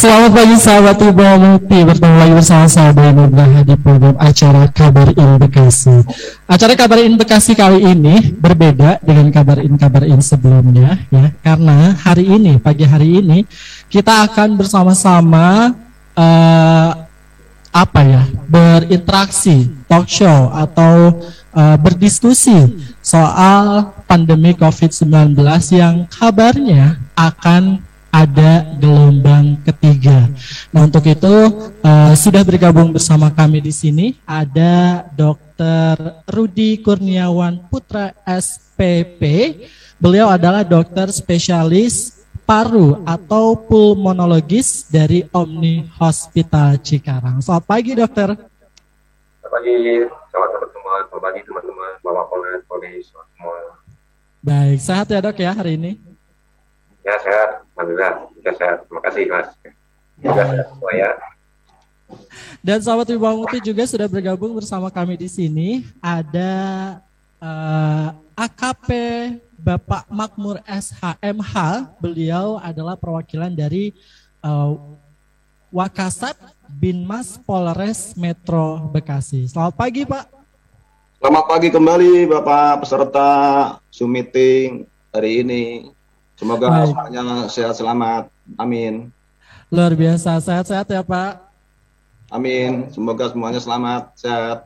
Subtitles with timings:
[0.00, 5.12] Selamat pagi sahabat Ibu Mukti Bertemu lagi bersama saya Boy Nugraha di program acara Kabar
[5.12, 5.92] In Bekasi.
[6.48, 11.36] Acara Kabar In Bekasi kali ini berbeda dengan Kabar In Kabar In sebelumnya ya.
[11.44, 13.44] Karena hari ini, pagi hari ini
[13.92, 15.76] Kita akan bersama-sama
[16.16, 16.90] uh,
[17.68, 21.20] Apa ya, berinteraksi, talk show Atau
[21.52, 22.72] uh, berdiskusi
[23.04, 25.36] soal pandemi COVID-19
[25.76, 30.26] yang kabarnya akan ada gelombang ketiga.
[30.74, 31.34] Nah untuk itu
[31.82, 36.26] uh, sudah bergabung bersama kami di sini ada Dr.
[36.26, 39.22] Rudi Kurniawan Putra SPP.
[39.96, 47.38] Beliau adalah dokter spesialis paru atau pulmonologis dari Omni Hospital Cikarang.
[47.38, 48.34] Selamat pagi dokter.
[48.34, 49.76] Selamat pagi,
[50.34, 52.24] selamat semua, selamat pagi teman-teman, bapak
[52.66, 53.58] polis, semua.
[54.40, 56.09] Baik, sehat ya dok ya hari ini?
[57.10, 58.76] Ya sehat, alhamdulillah kita sehat.
[58.86, 59.48] Terima kasih mas.
[60.14, 61.10] Semoga sehat semua ya.
[62.62, 65.82] Dan sahabat Wibawa Mukti juga sudah bergabung bersama kami di sini.
[65.98, 66.52] Ada
[67.42, 68.88] uh, eh, AKP
[69.58, 71.54] Bapak Makmur SHMH.
[71.98, 73.90] Beliau adalah perwakilan dari
[74.46, 74.78] uh,
[75.74, 76.38] Wakasat
[76.70, 79.50] Binmas Polres Metro Bekasi.
[79.50, 80.30] Selamat pagi Pak.
[81.18, 83.30] Selamat pagi kembali Bapak peserta
[83.90, 85.90] Zoom meeting hari ini.
[86.40, 88.32] Semoga semuanya sehat selamat.
[88.56, 89.12] Amin.
[89.68, 91.36] Luar biasa sehat-sehat ya Pak.
[92.32, 92.88] Amin.
[92.96, 94.64] Semoga semuanya selamat, sehat.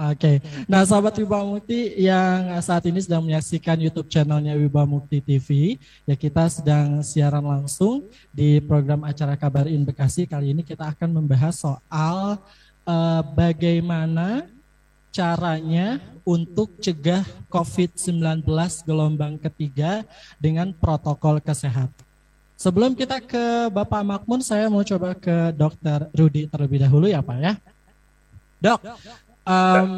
[0.00, 0.64] Oke, okay.
[0.64, 5.76] nah sahabat Wibawa Mukti yang saat ini sedang menyaksikan YouTube channelnya Wibawa Mukti TV,
[6.08, 10.24] ya kita sedang siaran langsung di program acara Kabar In Bekasi.
[10.24, 12.40] Kali ini kita akan membahas soal
[12.88, 14.48] uh, bagaimana
[15.10, 18.46] caranya untuk cegah COVID-19
[18.86, 20.06] gelombang ketiga
[20.38, 22.06] dengan protokol kesehatan.
[22.60, 27.38] Sebelum kita ke Bapak Makmun, saya mau coba ke Dokter Rudi terlebih dahulu ya Pak
[27.40, 27.56] ya.
[28.60, 28.80] Dok,
[29.48, 29.92] um,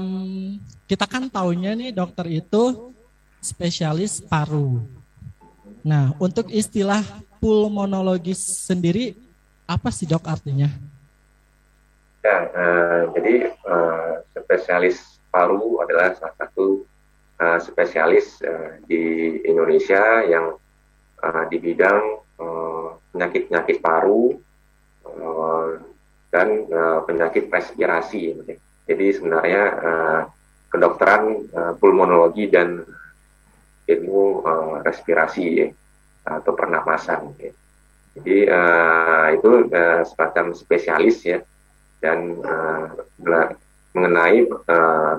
[0.87, 2.95] kita kan taunya nih dokter itu
[3.43, 4.79] spesialis paru.
[5.83, 7.03] Nah, untuk istilah
[7.43, 9.19] pulmonologis sendiri,
[9.67, 10.71] apa sih dok artinya?
[12.23, 16.87] Ya, uh, jadi uh, spesialis paru adalah salah satu
[17.43, 20.55] uh, spesialis uh, di Indonesia yang
[21.19, 22.23] uh, di bidang
[23.11, 24.39] penyakit-penyakit uh, paru
[25.03, 25.83] uh,
[26.31, 28.39] dan uh, penyakit respirasi.
[28.87, 30.21] Jadi sebenarnya uh,
[30.71, 32.87] kedokteran uh, pulmonologi dan
[33.91, 35.69] ilmu uh, respirasi ya,
[36.23, 37.35] atau pernapasan.
[37.43, 37.51] Ya.
[38.15, 41.43] Jadi uh, itu uh, semacam spesialis ya
[42.03, 42.91] dan uh,
[43.95, 44.51] mengenai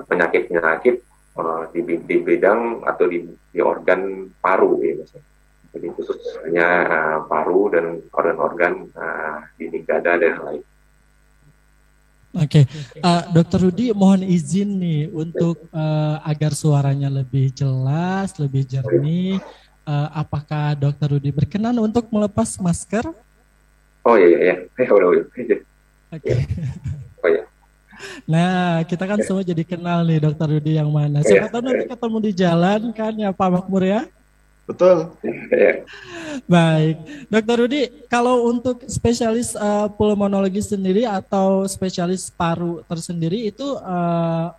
[0.04, 1.00] penyakit-penyakit
[1.40, 5.28] uh, di, di bidang atau di, di organ paru ya misalnya.
[5.74, 10.62] Jadi khususnya uh, paru dan organ-organ uh, di dada dan lain.
[12.34, 12.98] Oke, okay.
[12.98, 19.38] uh, Dokter Rudi mohon izin nih untuk uh, agar suaranya lebih jelas, lebih jernih.
[19.86, 23.06] Uh, apakah Dokter Rudi berkenan untuk melepas masker?
[24.02, 24.54] Oh iya iya, iya.
[24.82, 25.60] Eh, udah udah.
[26.14, 26.30] Oke.
[26.30, 26.38] Okay.
[27.24, 27.44] Oh ya.
[28.28, 31.22] Nah, kita kan semua jadi kenal nih Dokter Rudi yang mana.
[31.22, 34.02] Siapa tahu nanti ketemu di jalan kan ya Pak Makmur ya?
[34.64, 35.12] Betul.
[36.48, 36.96] Baik,
[37.28, 44.50] Dokter Rudi, kalau untuk spesialis uh, pulmonologi sendiri atau spesialis paru tersendiri itu uh,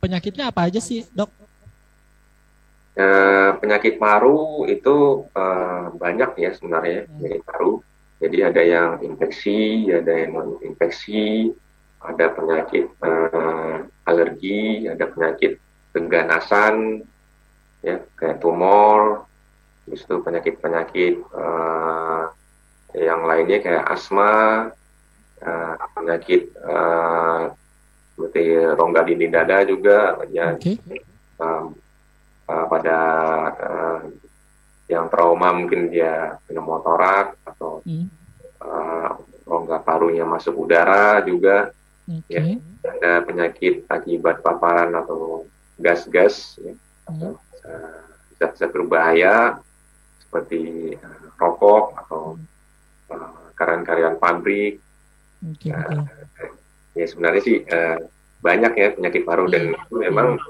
[0.00, 1.28] penyakitnya apa aja sih, Dok?
[3.00, 7.84] Uh, penyakit paru itu uh, banyak ya sebenarnya penyakit paru.
[8.20, 11.48] Jadi ada yang infeksi, ada yang non infeksi,
[12.04, 15.56] ada penyakit uh, alergi, ada penyakit
[15.96, 17.00] keganasan,
[17.80, 19.24] ya kayak tumor,
[19.88, 22.28] terus itu penyakit-penyakit uh,
[22.92, 24.68] yang lainnya kayak asma,
[25.40, 27.56] uh, penyakit uh,
[28.12, 30.76] seperti rongga dinding dada juga, ya okay.
[31.40, 31.72] uh,
[32.44, 32.98] pada
[33.56, 33.98] uh,
[34.90, 38.06] yang trauma mungkin dia pneumotorak atau hmm.
[38.58, 39.14] uh,
[39.46, 41.70] rongga parunya masuk udara juga
[42.10, 42.58] okay.
[42.82, 45.46] ya ada penyakit akibat paparan atau
[45.78, 46.74] gas-gas ya,
[47.06, 47.38] hmm.
[48.42, 49.62] zat-zat berbahaya
[50.26, 52.22] seperti uh, rokok atau
[53.14, 54.82] uh, karyan-karyan pabrik
[55.42, 56.50] okay, uh, okay.
[56.98, 57.98] ya sebenarnya sih uh,
[58.40, 60.40] banyak ya penyakit paru dan itu memang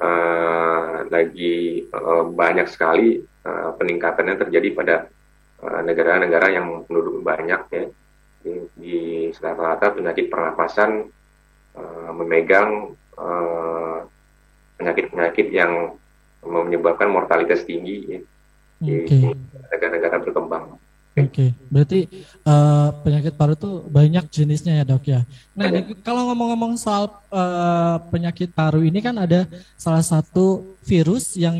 [0.00, 4.96] uh, lagi uh, banyak sekali uh, peningkatannya terjadi pada
[5.62, 7.84] uh, negara-negara uh, yang penduduk banyak ya
[8.40, 8.96] di, di
[9.36, 11.08] rata-rata penyakit pernapasan
[11.76, 12.96] uh, memegang
[14.80, 15.72] penyakit-penyakit uh, yang
[16.40, 18.20] menyebabkan mortalitas tinggi ya,
[18.80, 19.28] di
[19.68, 20.80] negara-negara berkembang.
[21.20, 21.50] Oke, okay.
[21.68, 22.06] berarti
[22.48, 25.20] uh, penyakit paru itu banyak jenisnya ya dok ya.
[25.52, 29.44] Nah, ini, kalau ngomong-ngomong soal uh, penyakit paru ini kan ada
[29.74, 31.58] salah satu virus yang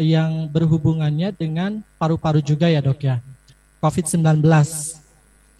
[0.00, 3.20] yang berhubungannya dengan paru-paru juga ya dok ya.
[3.84, 4.40] COVID-19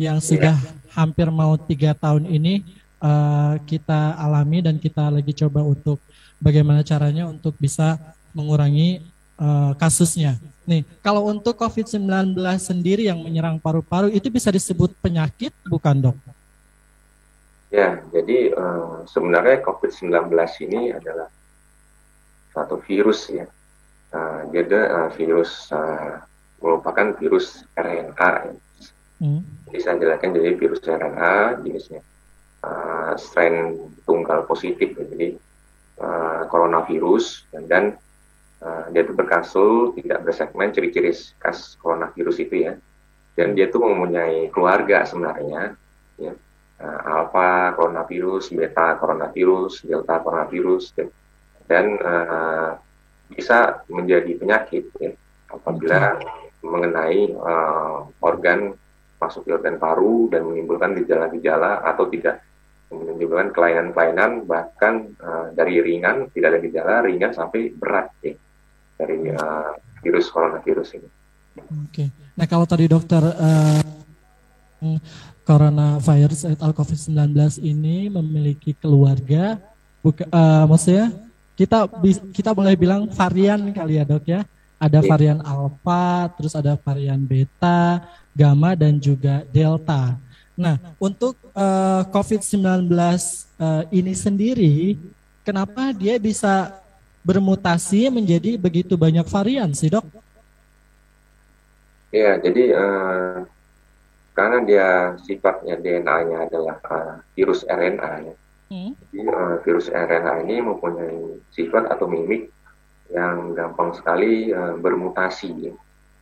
[0.00, 0.56] yang sudah
[0.96, 2.64] hampir mau tiga tahun ini
[3.04, 6.00] uh, kita alami dan kita lagi coba untuk
[6.40, 8.00] bagaimana caranya untuk bisa
[8.32, 9.04] mengurangi
[9.37, 10.40] uh, kasusnya.
[10.64, 16.16] Nih, kalau untuk COVID-19 sendiri yang menyerang paru-paru itu bisa disebut penyakit bukan dok?
[17.70, 20.32] Ya, jadi uh, sebenarnya COVID-19
[20.66, 21.31] ini adalah
[22.50, 23.46] satu virus ya.
[24.10, 26.18] Uh, dia ada uh, virus uh,
[26.58, 28.30] merupakan virus RNA.
[28.50, 28.54] Ya.
[29.20, 29.42] Hmm.
[29.68, 32.00] Jadi saya jelaskan jadi virus RNA jenisnya
[32.66, 34.98] uh, strain tunggal positif.
[34.98, 35.04] Ya.
[35.14, 35.28] Jadi
[36.02, 37.84] uh, coronavirus dan, dan
[38.64, 42.74] uh, dia itu berkasul tidak bersegmen ciri-ciri khas coronavirus itu ya.
[43.38, 45.78] Dan dia itu mempunyai keluarga sebenarnya
[46.20, 46.34] ya.
[46.80, 51.08] Uh, alpha coronavirus, beta coronavirus, delta coronavirus dan,
[51.68, 52.72] dan uh,
[53.31, 55.15] bisa menjadi penyakit ya
[55.50, 56.19] apabila
[56.61, 58.75] mengenai uh, organ
[59.21, 62.41] masuk ke organ paru dan menimbulkan gejala-gejala atau tidak
[62.91, 68.35] menimbulkan kelainan-kelainan bahkan uh, dari ringan tidak ada gejala ringan sampai berat ya
[68.99, 69.73] dari uh,
[70.03, 71.09] virus coronavirus ini.
[71.87, 72.05] Oke.
[72.35, 73.82] Nah kalau tadi dokter uh,
[75.44, 79.61] coronavirus atau COVID-19 ini memiliki keluarga,
[80.00, 81.12] buka, uh, maksudnya
[81.60, 81.84] kita
[82.32, 84.40] kita boleh bilang varian kali ya dok ya
[84.80, 85.08] ada iya.
[85.12, 88.00] varian alpha, terus ada varian beta,
[88.32, 90.16] gamma dan juga delta.
[90.56, 94.96] Nah, untuk uh, COVID-19 uh, ini sendiri,
[95.44, 96.72] kenapa dia bisa
[97.20, 100.08] bermutasi menjadi begitu banyak varian sih dok?
[102.08, 103.44] Ya, jadi uh,
[104.32, 104.88] karena dia
[105.28, 108.34] sifatnya DNA-nya adalah uh, virus RNA ya.
[108.70, 108.94] Hmm.
[108.94, 112.55] Jadi uh, virus RNA ini mempunyai sifat atau mimik
[113.11, 115.75] yang gampang sekali uh, bermutasi.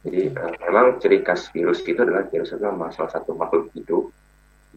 [0.08, 4.08] Jadi uh, memang ciri khas virus itu adalah virus itu adalah salah satu makhluk hidup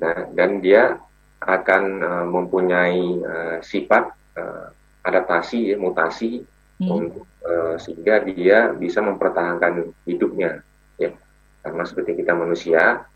[0.04, 1.00] nah, dan dia
[1.40, 4.68] akan uh, mempunyai uh, sifat uh,
[5.08, 6.44] adaptasi ya mutasi
[6.84, 6.92] hmm.
[6.92, 10.60] untuk uh, sehingga dia bisa mempertahankan hidupnya
[11.00, 11.16] ya
[11.64, 13.08] karena seperti kita manusia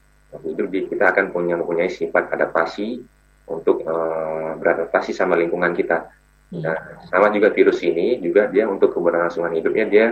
[0.42, 3.04] hidup di kita akan punya mempunyai sifat adaptasi
[3.46, 6.10] untuk uh, beradaptasi sama lingkungan kita
[6.54, 10.06] Nah, sama juga virus ini juga dia untuk keberlangsungan hidupnya dia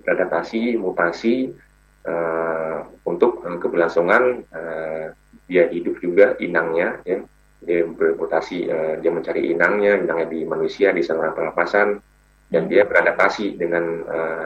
[0.00, 1.52] beradaptasi, mutasi
[2.08, 5.12] uh, untuk uh, keberlangsungan uh,
[5.44, 7.20] dia hidup juga inangnya ya.
[7.60, 12.00] Dia bermutasi, uh, dia mencari inangnya, inangnya di manusia di saluran pernapasan
[12.48, 14.44] dan dia beradaptasi dengan uh,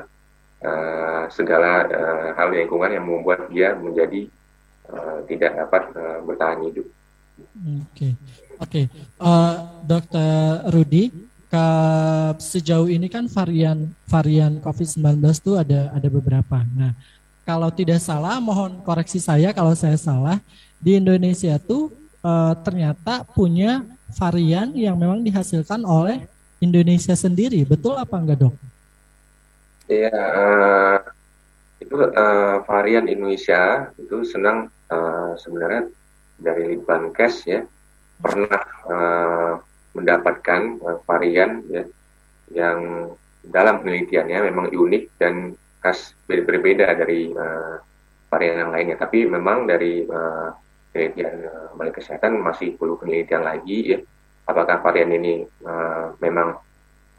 [0.67, 4.27] uh, segala uh, hal lingkungan yang membuat dia menjadi
[4.91, 6.91] uh, tidak dapat uh, bertahan hidup.
[7.39, 7.83] Oke.
[7.95, 8.13] Okay.
[8.63, 9.19] Oke, okay.
[9.19, 11.11] uh, eh, Dokter Rudi,
[12.39, 16.63] sejauh ini kan varian varian COVID-19 itu ada ada beberapa.
[16.75, 16.95] Nah,
[17.43, 20.39] kalau tidak salah, mohon koreksi saya kalau saya salah.
[20.79, 21.91] Di Indonesia tuh
[22.21, 23.83] uh, ternyata punya
[24.15, 26.29] varian yang memang dihasilkan oleh
[26.61, 27.65] Indonesia sendiri.
[27.65, 28.55] Betul apa enggak dok?
[29.89, 30.99] Iya, uh,
[31.81, 35.89] itu uh, varian Indonesia itu senang uh, sebenarnya
[36.39, 37.61] dari Litbangkes ya
[38.19, 39.53] pernah uh,
[39.95, 41.85] mendapatkan uh, varian ya,
[42.55, 43.11] yang
[43.45, 45.53] dalam penelitiannya memang unik dan
[45.85, 47.77] khas berbeda dari uh,
[48.33, 48.97] varian yang lainnya.
[48.97, 50.51] Tapi memang dari uh,
[50.91, 53.99] penelitian uh, Balai Kesehatan masih perlu penelitian lagi ya.
[54.45, 56.57] Apakah varian ini uh, memang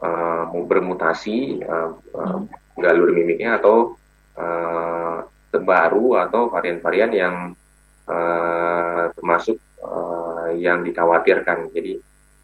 [0.02, 2.38] uh, bermutasi uh, uh,
[2.76, 3.96] galur mimiknya atau
[4.36, 7.34] uh, terbaru atau varian-varian yang
[8.06, 11.70] uh, termasuk uh, yang dikhawatirkan.
[11.70, 11.98] Jadi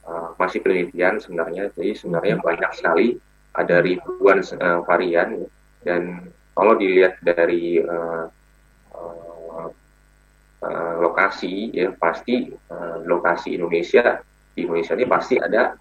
[0.07, 1.71] uh, masih penelitian sebenarnya.
[1.75, 3.19] Jadi sebenarnya banyak sekali
[3.53, 5.45] ada ribuan uh, varian
[5.85, 8.29] dan kalau dilihat dari uh,
[8.97, 9.69] uh,
[10.65, 14.21] uh, lokasi ya pasti uh, lokasi Indonesia
[14.53, 15.77] di Indonesia ini pasti ada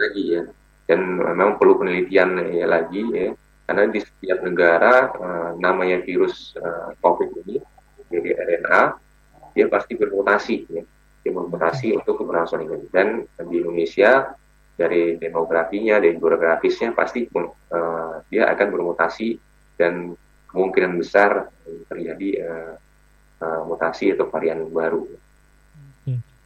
[0.00, 0.42] lagi ya
[0.86, 3.30] dan memang perlu penelitian ya lagi ya
[3.70, 7.62] karena di setiap negara uh, namanya virus uh, COVID ini
[8.10, 8.82] jadi RNA
[9.54, 10.82] dia pasti bermutasi ya.
[11.22, 14.34] dia bermutasi untuk keberlangsungan ini dan di Indonesia
[14.74, 19.36] dari demografinya dari geografisnya pasti uh, dia akan bermutasi
[19.76, 20.16] dan
[20.48, 21.52] kemungkinan besar
[21.86, 22.72] terjadi uh,
[23.44, 25.04] uh, mutasi atau varian baru.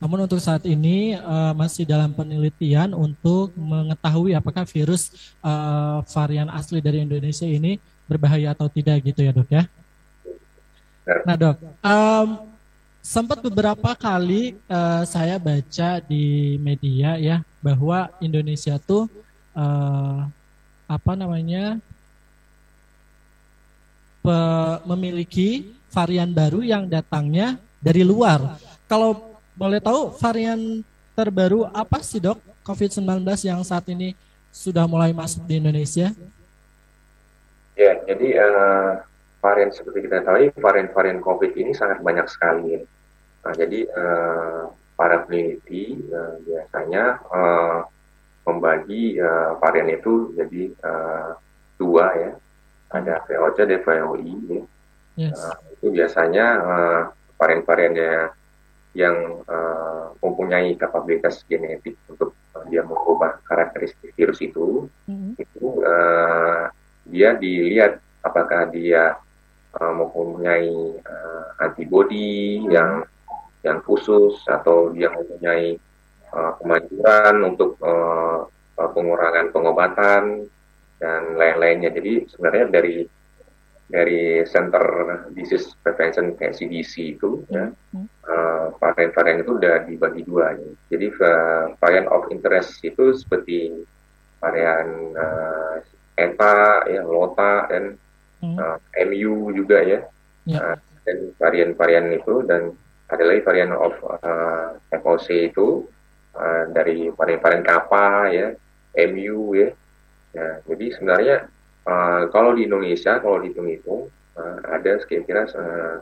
[0.04, 6.84] Namun untuk saat ini uh, masih dalam penelitian untuk mengetahui apakah virus uh, varian asli
[6.84, 9.64] dari Indonesia ini berbahaya atau tidak gitu ya dok ya.
[11.04, 12.28] Nah dok, um,
[13.04, 19.04] sempat beberapa kali uh, saya baca di media ya bahwa Indonesia tuh
[19.52, 20.24] uh,
[20.88, 21.76] apa namanya
[24.24, 24.36] pe,
[24.88, 28.56] memiliki varian baru yang datangnya dari luar.
[28.88, 30.80] Kalau boleh tahu varian
[31.12, 33.04] terbaru apa sih dok COVID-19
[33.44, 34.16] yang saat ini
[34.48, 36.16] sudah mulai masuk di Indonesia?
[37.76, 39.04] Ya, jadi uh,
[39.44, 42.80] varian seperti kita tahu, varian-varian COVID ini sangat banyak sekali.
[43.44, 47.84] Nah, jadi uh, para peneliti uh, biasanya uh,
[48.48, 51.36] membagi uh, varian itu jadi uh,
[51.76, 52.32] dua ya,
[52.96, 54.32] ada VOC dan VOI.
[54.48, 54.62] Ya.
[55.28, 55.36] Yes.
[55.36, 57.00] Uh, itu biasanya uh,
[57.36, 58.32] varian-variannya
[58.96, 65.36] yang uh, mempunyai kapabilitas genetik untuk uh, dia mengubah karakteristik virus itu, mm-hmm.
[65.36, 66.70] itu uh,
[67.04, 69.18] dia dilihat apakah dia
[69.80, 70.70] uh, mempunyai
[71.02, 72.72] uh, antibodi mm-hmm.
[72.72, 72.90] yang
[73.64, 75.80] yang khusus atau dia mempunyai
[76.34, 80.44] uh, kemajuan untuk uh, pengurangan pengobatan
[81.00, 81.88] dan lain-lainnya.
[81.94, 83.08] Jadi sebenarnya dari
[83.84, 84.84] dari Center
[85.36, 88.06] Disease Prevention kayak CDC itu ya hmm.
[88.24, 90.70] uh, varian-varian itu udah dibagi dua ya.
[90.88, 93.84] jadi uh, varian of interest itu seperti
[94.40, 95.84] varian uh,
[96.16, 97.84] ETA ya LOTA dan
[98.44, 98.56] hmm.
[98.60, 100.00] uh, MU juga ya
[100.44, 100.74] yeah.
[100.74, 100.76] uh,
[101.08, 102.76] dan varian-varian itu dan
[103.08, 105.88] ada lagi varian of uh, FOC itu
[106.36, 108.52] uh, dari varian-varian kappa ya
[109.08, 109.68] MU ya
[110.36, 111.36] ya jadi sebenarnya
[111.84, 114.08] Uh, kalau di Indonesia, kalau dihitung-hitung,
[114.40, 116.00] uh, ada kira-kira uh,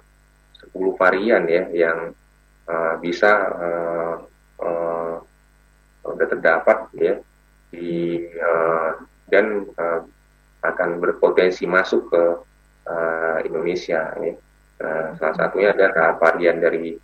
[0.71, 2.15] 10 varian ya yang
[2.71, 4.17] uh, bisa uh,
[4.63, 5.19] uh,
[6.07, 7.15] sudah terdapat ya
[7.75, 8.95] di uh,
[9.27, 10.07] dan uh,
[10.63, 12.23] akan berpotensi masuk ke
[12.87, 14.35] uh, Indonesia ya.
[14.83, 16.99] Uh, salah satunya ada varian dari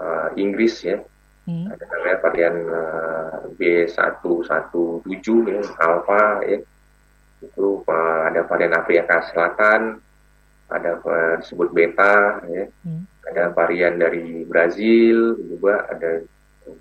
[0.00, 1.00] uh, Inggris ya.
[1.46, 1.70] Hmm.
[1.70, 6.58] Ada namanya varian uh, B117 ya, alpha ya
[7.44, 10.00] itu uh, ada varian Afrika Selatan,
[10.72, 12.64] ada uh, disebut beta, ya.
[12.86, 13.02] hmm.
[13.32, 16.24] ada varian dari Brazil juga, ada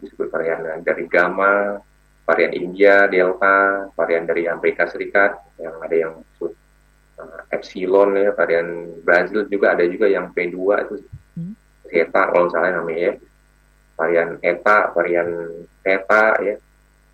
[0.01, 1.79] disebut varian dari gamma,
[2.25, 9.45] varian India, delta, varian dari Amerika Serikat, yang ada yang uh, epsilon ya, varian Brazil
[9.45, 10.95] juga ada juga yang P2 itu
[11.37, 11.53] hmm.
[11.89, 13.15] Zeta kalau salah namanya ya.
[13.95, 15.29] Varian Eta, varian
[15.79, 16.59] Theta ya,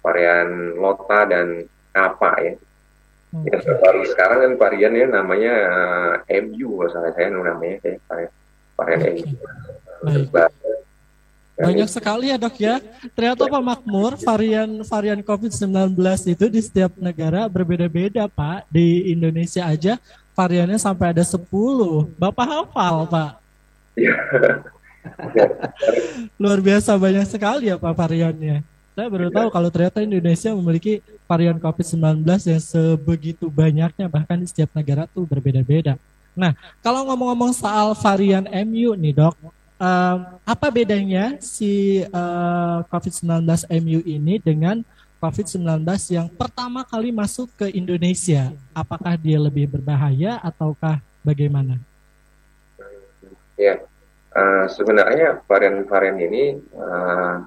[0.01, 2.55] varian Lota dan Kappa ya
[3.31, 3.47] Hmm.
[3.47, 8.31] Ya, baru sekarang kan variannya namanya uh, eh, MU kalau salah saya namanya ya, varian,
[8.75, 9.11] varian okay.
[9.23, 9.35] MU.
[10.35, 10.51] Baik.
[11.57, 12.79] Banyak sekali ya dok ya.
[13.13, 15.93] Ternyata Pak Makmur varian varian COVID-19
[16.31, 18.65] itu di setiap negara berbeda-beda Pak.
[18.71, 19.99] Di Indonesia aja
[20.33, 21.45] variannya sampai ada 10.
[22.17, 23.31] Bapak hafal Pak?
[26.41, 28.65] Luar biasa banyak sekali ya Pak variannya.
[28.91, 34.67] Saya baru tahu kalau ternyata Indonesia memiliki varian COVID-19 yang sebegitu banyaknya bahkan di setiap
[34.75, 35.95] negara tuh berbeda-beda.
[36.35, 36.51] Nah,
[36.83, 39.35] kalau ngomong-ngomong soal varian MU nih dok,
[39.81, 43.41] um, apa bedanya si uh, COVID-19
[43.81, 44.85] MU ini dengan
[45.17, 48.53] COVID-19 yang pertama kali masuk ke Indonesia?
[48.73, 51.81] Apakah dia lebih berbahaya ataukah bagaimana?
[53.57, 53.81] Ya,
[54.33, 56.43] uh, sebenarnya varian-varian ini
[56.77, 57.45] uh,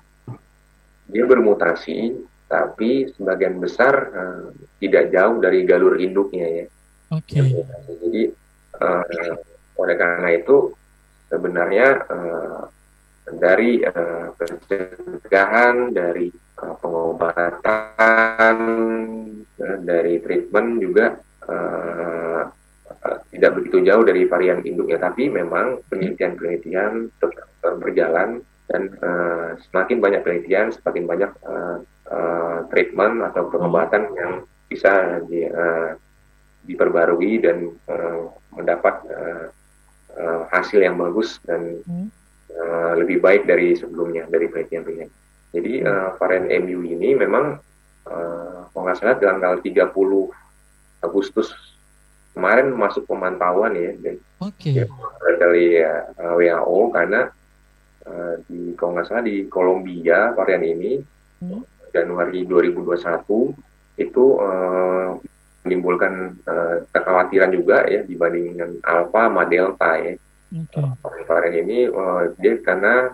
[1.10, 2.14] dia bermutasi
[2.46, 4.46] tapi sebagian besar uh,
[4.78, 6.66] tidak jauh dari galur induknya ya.
[7.10, 7.42] Oke.
[7.42, 7.50] Okay.
[7.98, 8.22] Jadi
[8.78, 9.34] uh,
[9.74, 10.70] oleh karena itu
[11.34, 12.70] sebenarnya uh,
[13.34, 16.30] dari uh, pencegahan, dari
[16.62, 18.56] uh, pengobatan,
[19.58, 21.18] uh, dari treatment juga
[21.50, 22.42] uh,
[23.02, 27.50] uh, tidak begitu jauh dari varian induknya, tapi memang penelitian-penelitian tetap
[27.82, 28.38] berjalan
[28.70, 34.16] dan uh, semakin banyak penelitian, semakin banyak uh, uh, treatment atau pengobatan hmm.
[34.16, 34.32] yang
[34.70, 35.92] bisa di, uh,
[36.64, 39.44] diperbarui dan uh, mendapat uh,
[40.18, 42.09] uh, hasil yang bagus dan hmm.
[42.54, 45.11] uh, lebih baik dari sebelumnya dari penelitian-penelitian.
[45.54, 47.59] Jadi uh, varian MU ini memang
[48.11, 49.94] uh, kalau nggak salah tanggal 30
[51.04, 51.54] Agustus
[52.35, 54.83] kemarin masuk pemantauan ya, dan, okay.
[54.83, 54.85] ya
[55.38, 57.30] dari uh, WHO karena
[58.11, 60.99] uh, di kalau nggak salah di Kolombia varian ini
[61.47, 61.62] hmm.
[61.94, 65.14] Januari 2021 itu uh,
[65.64, 70.14] menimbulkan uh, kekhawatiran juga ya dibanding dengan Alpha sama Delta ya.
[70.54, 70.85] Okay.
[70.85, 73.11] Uh, varian ini uh, dia karena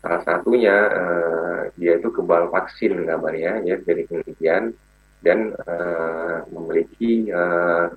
[0.00, 4.72] salah satunya uh, dia itu kebal vaksin kabarnya ya dari penelitian
[5.20, 7.92] dan uh, memiliki uh,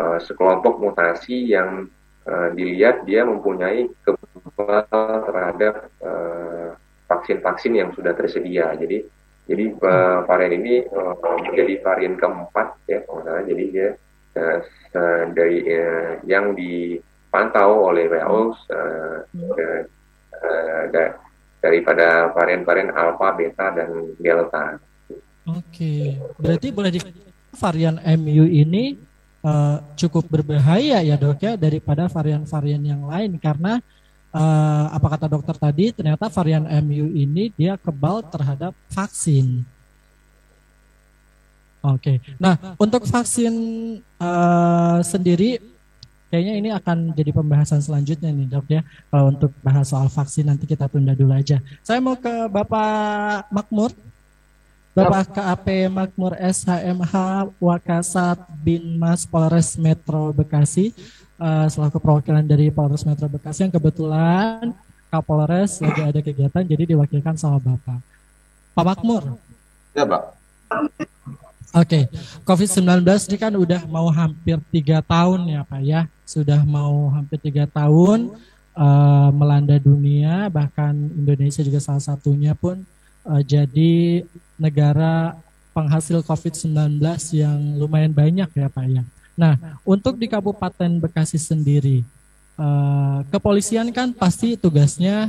[0.00, 1.92] uh, sekelompok mutasi yang
[2.24, 4.88] uh, dilihat dia mempunyai kebal
[5.28, 6.72] terhadap uh,
[7.06, 8.72] vaksin-vaksin yang sudah tersedia.
[8.74, 9.04] Jadi
[9.46, 11.14] jadi uh, varian ini uh,
[11.46, 13.88] menjadi varian keempat ya kalau Jadi dia
[14.42, 14.58] uh,
[15.30, 15.62] dari
[16.26, 18.42] yang dipantau oleh WHO
[21.62, 24.78] daripada varian-varian alpha, beta dan delta.
[25.46, 27.00] Oke, berarti boleh di
[27.54, 28.98] varian MU ini
[29.46, 33.38] uh, cukup berbahaya ya dok ya daripada varian-varian yang lain.
[33.38, 33.78] Karena
[34.34, 39.62] uh, apa kata dokter tadi ternyata varian MU ini dia kebal terhadap vaksin.
[41.86, 43.54] Oke, nah untuk vaksin
[44.18, 45.62] uh, sendiri
[46.26, 48.82] kayaknya ini akan jadi pembahasan selanjutnya nih dok ya.
[49.06, 51.62] Kalau untuk bahas soal vaksin nanti kita tunda dulu aja.
[51.86, 53.94] Saya mau ke Bapak Makmur.
[54.96, 57.12] Bapak KAP Makmur SHMH
[57.60, 60.96] Wakasat Bin Mas Polres Metro Bekasi
[61.40, 64.72] uh, selaku perwakilan dari Polres Metro Bekasi yang kebetulan
[65.06, 68.02] Kapolres lagi ada kegiatan jadi diwakilkan sama Bapak.
[68.74, 69.38] Pak Makmur.
[69.94, 70.22] Ya Pak.
[71.76, 72.04] Oke, okay.
[72.48, 77.68] COVID-19 ini kan udah mau hampir tiga tahun ya Pak ya, sudah mau hampir tiga
[77.68, 78.32] tahun
[78.72, 82.80] uh, melanda dunia, bahkan Indonesia juga salah satunya pun
[83.28, 84.24] uh, jadi
[84.56, 85.36] negara
[85.76, 86.96] penghasil COVID-19
[87.36, 89.04] yang lumayan banyak ya Pak ya.
[89.36, 92.00] Nah, untuk di Kabupaten Bekasi sendiri,
[92.56, 95.28] uh, kepolisian kan pasti tugasnya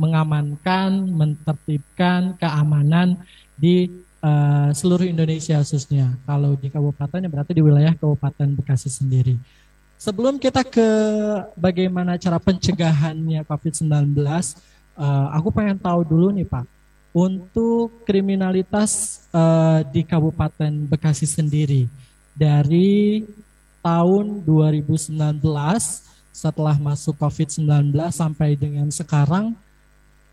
[0.00, 3.20] mengamankan, mentertibkan keamanan
[3.54, 3.92] di
[4.24, 6.16] uh, seluruh Indonesia khususnya.
[6.24, 9.36] Kalau di kabupaten ya berarti di wilayah Kabupaten Bekasi sendiri.
[10.00, 10.88] Sebelum kita ke
[11.54, 14.18] bagaimana cara pencegahannya COVID-19,
[14.98, 16.66] uh, aku pengen tahu dulu nih Pak,
[17.14, 21.86] untuk kriminalitas uh, di Kabupaten Bekasi sendiri
[22.34, 23.22] dari
[23.80, 25.14] tahun 2019
[26.34, 29.54] setelah masuk COVID-19 sampai dengan sekarang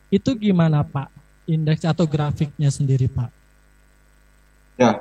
[0.10, 1.08] itu gimana Pak
[1.46, 3.29] indeks atau grafiknya sendiri Pak?
[4.81, 4.98] Ya,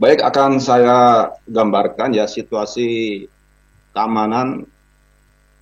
[0.00, 3.26] baik akan saya gambarkan ya situasi
[3.92, 4.64] keamanan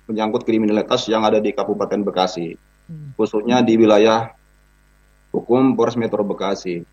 [0.07, 2.55] menyangkut kriminalitas yang ada di Kabupaten Bekasi,
[2.87, 3.19] hmm.
[3.19, 4.31] khususnya di wilayah
[5.35, 6.83] hukum Polres Metro Bekasi.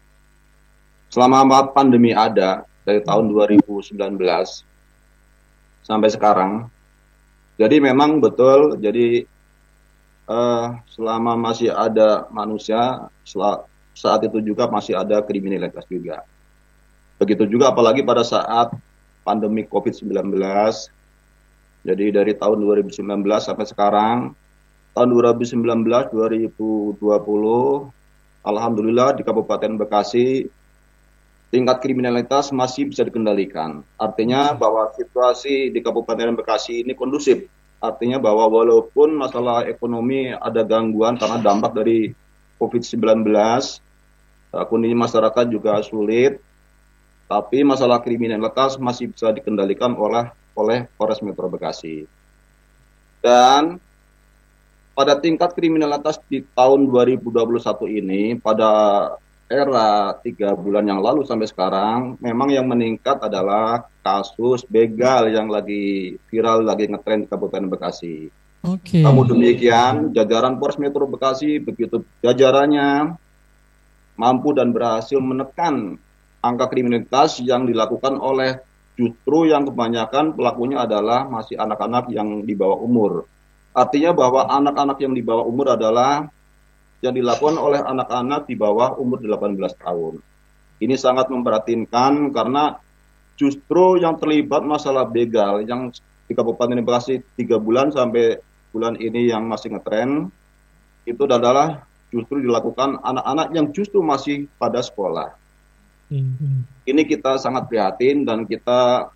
[1.09, 3.93] Selama pandemi ada dari tahun 2019
[5.85, 6.73] sampai sekarang,
[7.61, 9.29] jadi memang betul, jadi
[10.25, 13.13] uh, selama masih ada manusia,
[13.93, 16.25] saat itu juga masih ada kriminalitas juga.
[17.21, 18.73] Begitu juga apalagi pada saat
[19.21, 20.33] pandemi COVID-19,
[21.85, 23.05] jadi dari tahun 2019
[23.37, 24.17] sampai sekarang,
[24.97, 26.97] tahun 2019, 2020,
[28.49, 30.47] Alhamdulillah di Kabupaten Bekasi
[31.49, 33.81] tingkat kriminalitas masih bisa dikendalikan.
[33.97, 37.49] Artinya bahwa situasi di Kabupaten Bekasi ini kondusif.
[37.79, 42.11] Artinya bahwa walaupun masalah ekonomi ada gangguan karena dampak dari
[42.59, 43.23] COVID-19,
[44.67, 46.43] kondisi masyarakat juga sulit,
[47.31, 50.27] tapi masalah kriminalitas masih bisa dikendalikan oleh
[50.59, 52.03] oleh Polres Metro Bekasi.
[53.23, 53.79] Dan
[54.99, 57.63] pada tingkat kriminalitas di tahun 2021
[58.03, 58.71] ini pada
[59.49, 66.17] era tiga bulan yang lalu sampai sekarang memang yang meningkat adalah kasus begal yang lagi
[66.29, 68.29] viral lagi ngetren di Kabupaten Bekasi.
[68.69, 69.01] Oke.
[69.01, 69.03] Okay.
[69.03, 73.17] Namun demikian jajaran Polres Metro Bekasi begitu jajarannya
[74.21, 75.97] mampu dan berhasil menekan
[76.45, 78.61] angka kriminalitas yang dilakukan oleh
[79.01, 83.25] justru yang kebanyakan pelakunya adalah masih anak-anak yang di bawah umur
[83.79, 86.27] Artinya bahwa anak-anak yang di bawah umur adalah
[87.03, 90.19] yang dilakukan oleh anak-anak di bawah umur 18 tahun.
[90.79, 92.79] Ini sangat memperhatinkan karena
[93.39, 95.95] justru yang terlibat masalah begal yang
[96.27, 98.39] di Kabupaten Bekasi tiga bulan sampai
[98.75, 100.29] bulan ini yang masih ngetren
[101.09, 105.33] itu adalah justru dilakukan anak-anak yang justru masih pada sekolah.
[106.09, 106.65] Hmm.
[106.89, 109.13] Ini kita sangat prihatin dan kita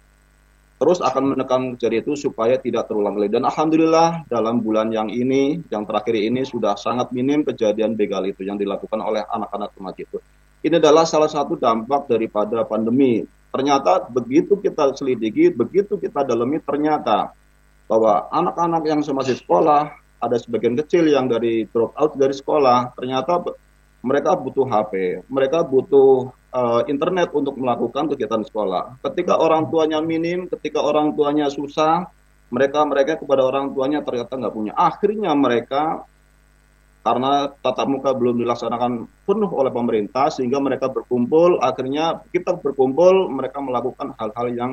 [0.83, 3.39] terus akan menekan kejadian itu supaya tidak terulang lagi.
[3.39, 8.43] Dan alhamdulillah dalam bulan yang ini, yang terakhir ini sudah sangat minim kejadian begal itu
[8.43, 10.19] yang dilakukan oleh anak-anak remaja itu.
[10.67, 13.23] Ini adalah salah satu dampak daripada pandemi.
[13.55, 17.31] Ternyata begitu kita selidiki, begitu kita dalami, ternyata
[17.87, 23.39] bahwa anak-anak yang masih sekolah, ada sebagian kecil yang dari drop out dari sekolah, ternyata
[24.03, 29.01] mereka butuh HP, mereka butuh uh, internet untuk melakukan kegiatan sekolah.
[29.03, 32.07] Ketika orang tuanya minim, ketika orang tuanya susah,
[32.53, 34.73] mereka mereka kepada orang tuanya ternyata nggak punya.
[34.77, 36.05] Akhirnya mereka
[37.03, 43.59] karena tatap muka belum dilaksanakan penuh oleh pemerintah sehingga mereka berkumpul akhirnya kita berkumpul mereka
[43.59, 44.73] melakukan hal-hal yang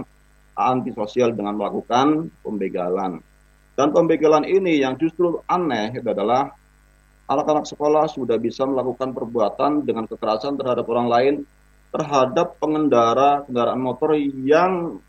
[0.53, 3.17] antisosial dengan melakukan pembegalan
[3.73, 6.53] Dan pembegalan ini yang justru aneh adalah
[7.31, 11.33] anak-anak sekolah sudah bisa melakukan perbuatan dengan kekerasan terhadap orang lain
[11.89, 15.01] terhadap pengendara kendaraan motor yang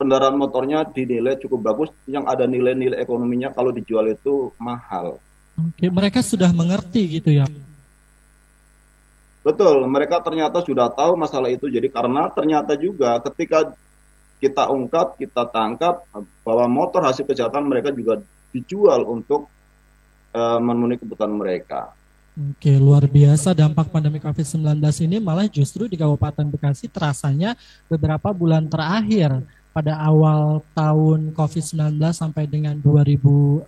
[0.00, 5.20] kendaraan motornya dinilai cukup bagus, yang ada nilai-nilai ekonominya kalau dijual itu mahal.
[5.60, 7.44] Oke, mereka sudah mengerti gitu ya.
[9.44, 11.68] Betul, mereka ternyata sudah tahu masalah itu.
[11.68, 13.76] Jadi karena ternyata juga ketika
[14.40, 16.00] kita ungkap, kita tangkap
[16.40, 18.24] bahwa motor hasil kejahatan mereka juga
[18.56, 19.52] dijual untuk
[20.32, 21.92] uh, memenuhi kebutuhan mereka.
[22.40, 25.20] Oke, luar biasa dampak pandemi COVID-19 ini.
[25.20, 27.52] Malah justru di Kabupaten Bekasi terasanya
[27.84, 29.44] beberapa bulan terakhir
[29.76, 33.60] pada awal tahun COVID-19 sampai dengan 2020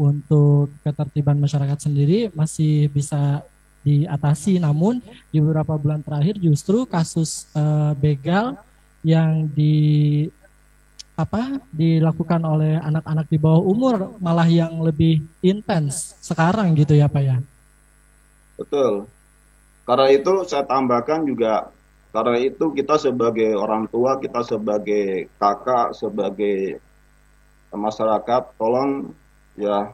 [0.00, 3.44] untuk ketertiban masyarakat sendiri masih bisa
[3.84, 4.56] diatasi.
[4.56, 8.56] Namun di beberapa bulan terakhir justru kasus uh, begal
[9.04, 10.26] yang di
[11.16, 17.22] apa dilakukan oleh anak-anak di bawah umur malah yang lebih intens sekarang gitu ya Pak
[17.24, 17.36] ya.
[18.60, 19.08] Betul.
[19.88, 21.72] Karena itu saya tambahkan juga
[22.12, 26.80] karena itu kita sebagai orang tua, kita sebagai kakak, sebagai
[27.72, 29.12] masyarakat tolong
[29.56, 29.92] ya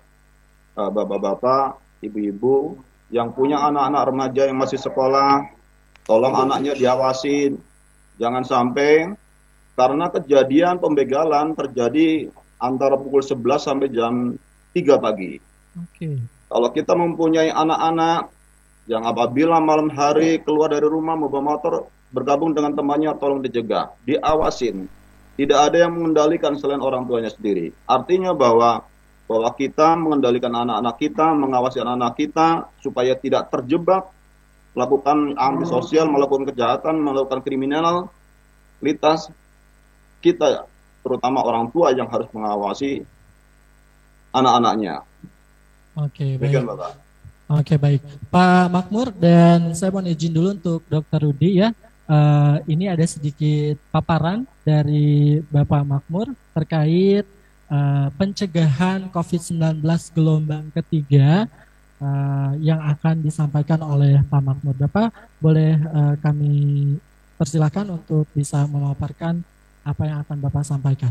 [0.78, 2.78] eh, bapak-bapak, ibu-ibu
[3.14, 5.44] yang punya anak-anak remaja yang masih sekolah,
[6.06, 7.60] tolong anaknya diawasin,
[8.20, 9.08] Jangan sampai
[9.82, 12.30] karena kejadian pembegalan terjadi
[12.62, 14.38] antara pukul 11 sampai jam
[14.78, 15.42] 3 pagi.
[15.74, 16.22] Okay.
[16.46, 18.30] Kalau kita mempunyai anak-anak
[18.86, 24.86] yang apabila malam hari keluar dari rumah membawa motor bergabung dengan temannya tolong dicegah, diawasin.
[25.34, 27.74] Tidak ada yang mengendalikan selain orang tuanya sendiri.
[27.90, 28.86] Artinya bahwa
[29.26, 34.06] bahwa kita mengendalikan anak-anak kita, mengawasi anak-anak kita supaya tidak terjebak
[34.78, 39.32] melakukan antisosial, melakukan kejahatan, melakukan kriminalitas,
[40.22, 40.70] kita
[41.02, 43.02] terutama orang tua yang harus mengawasi
[44.30, 45.02] anak-anaknya.
[45.98, 46.64] Oke, baik.
[46.64, 46.92] Bapak.
[47.52, 48.00] Oke, baik.
[48.32, 51.28] Pak Makmur dan saya mohon izin dulu untuk Dr.
[51.28, 51.74] Rudi ya.
[52.08, 57.28] Uh, ini ada sedikit paparan dari Bapak Makmur terkait
[57.68, 59.84] uh, pencegahan COVID-19
[60.16, 61.44] gelombang ketiga
[62.00, 64.74] uh, yang akan disampaikan oleh Pak Makmur.
[64.88, 66.96] Bapak boleh uh, kami
[67.36, 69.44] persilahkan untuk bisa memaparkan
[69.82, 71.10] apa yang akan Bapak sampaikan.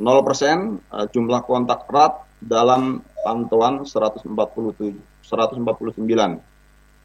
[0.00, 4.96] 0%, eh, jumlah kontak erat dalam pantauan 147
[5.28, 6.40] 149.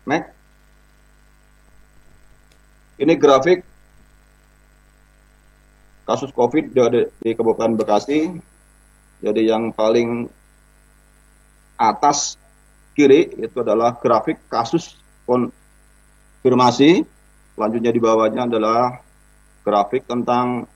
[0.08, 0.32] Next.
[2.96, 3.60] Ini grafik
[6.08, 6.80] kasus COVID di,
[7.20, 8.32] di Kabupaten Bekasi.
[9.20, 10.32] Jadi yang paling
[11.76, 12.40] atas
[12.96, 14.96] kiri itu adalah grafik kasus
[15.28, 17.04] konfirmasi.
[17.60, 19.05] Selanjutnya di bawahnya adalah
[19.66, 20.70] grafik tentang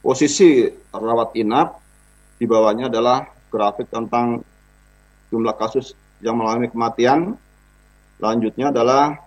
[0.00, 1.76] posisi rawat inap.
[2.40, 4.40] Di bawahnya adalah grafik tentang
[5.28, 5.92] jumlah kasus
[6.24, 7.36] yang mengalami kematian.
[8.16, 9.20] Selanjutnya adalah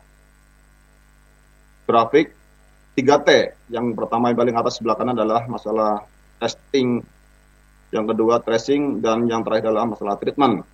[1.86, 2.34] grafik
[2.98, 3.54] 3T.
[3.69, 6.02] Yang pertama yang paling atas sebelah kanan adalah masalah
[6.41, 7.06] testing,
[7.93, 10.65] yang kedua tracing, dan yang terakhir adalah masalah treatment.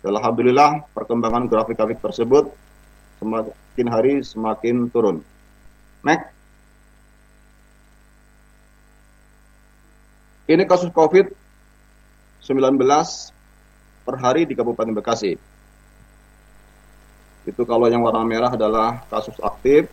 [0.00, 2.50] Alhamdulillah perkembangan grafik-grafik tersebut
[3.20, 5.20] semakin hari semakin turun.
[6.02, 6.39] Next.
[10.50, 11.30] Ini kasus COVID-19
[14.02, 15.38] per hari di Kabupaten Bekasi.
[17.46, 19.86] Itu kalau yang warna merah adalah kasus aktif,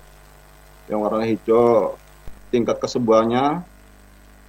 [0.90, 1.94] yang warna hijau
[2.50, 3.62] tingkat kesembuhannya,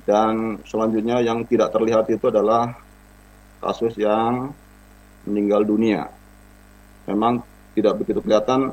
[0.09, 2.73] dan selanjutnya yang tidak terlihat itu adalah
[3.61, 4.57] kasus yang
[5.29, 6.09] meninggal dunia.
[7.05, 7.44] Memang
[7.77, 8.73] tidak begitu kelihatan,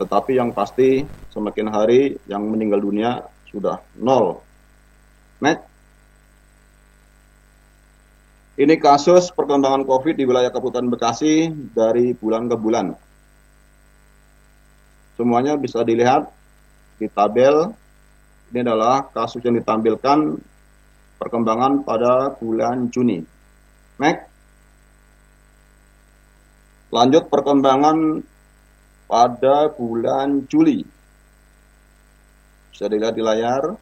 [0.00, 1.04] tetapi yang pasti
[1.36, 4.40] semakin hari yang meninggal dunia sudah nol.
[5.44, 5.75] Next.
[8.56, 12.96] Ini kasus perkembangan COVID di wilayah Kabupaten Bekasi dari bulan ke bulan.
[15.20, 16.32] Semuanya bisa dilihat
[16.96, 17.68] di tabel.
[18.48, 20.40] Ini adalah kasus yang ditampilkan
[21.20, 23.20] perkembangan pada bulan Juni.
[24.00, 24.24] Next.
[26.88, 28.24] Lanjut perkembangan
[29.04, 30.80] pada bulan Juli.
[32.72, 33.76] Bisa dilihat di layar.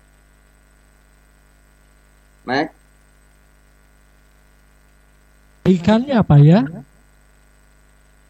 [2.42, 2.83] Next.
[5.64, 6.60] Ikannya apa ya?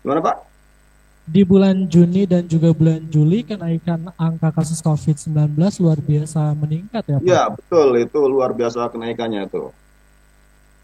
[0.06, 0.36] Gimana Pak?
[1.26, 7.16] Di bulan Juni dan juga bulan Juli kenaikan angka kasus COVID-19 luar biasa meningkat ya
[7.18, 7.26] Pak?
[7.26, 9.74] Iya betul itu luar biasa kenaikannya itu.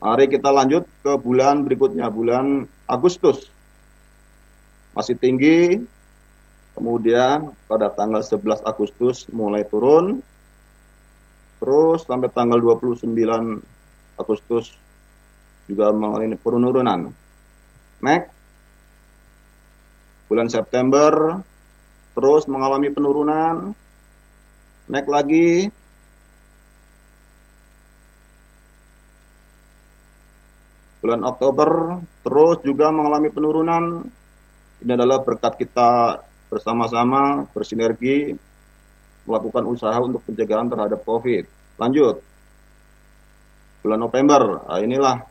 [0.02, 3.46] Mari kita lanjut ke bulan berikutnya, bulan Agustus.
[4.96, 5.86] Masih tinggi,
[6.74, 10.18] kemudian pada tanggal 11 Agustus mulai turun,
[11.62, 13.06] terus sampai tanggal 29
[14.18, 14.74] Agustus
[15.70, 17.14] juga mengalami penurunan.
[18.02, 18.34] Next,
[20.26, 21.38] bulan September
[22.18, 23.70] terus mengalami penurunan.
[24.90, 25.70] Naik lagi.
[31.00, 34.04] Bulan Oktober terus juga mengalami penurunan.
[34.82, 38.34] Ini adalah berkat kita bersama-sama bersinergi
[39.24, 41.46] melakukan usaha untuk pencegahan terhadap COVID.
[41.78, 42.20] Lanjut.
[43.80, 45.24] Bulan November, nah inilah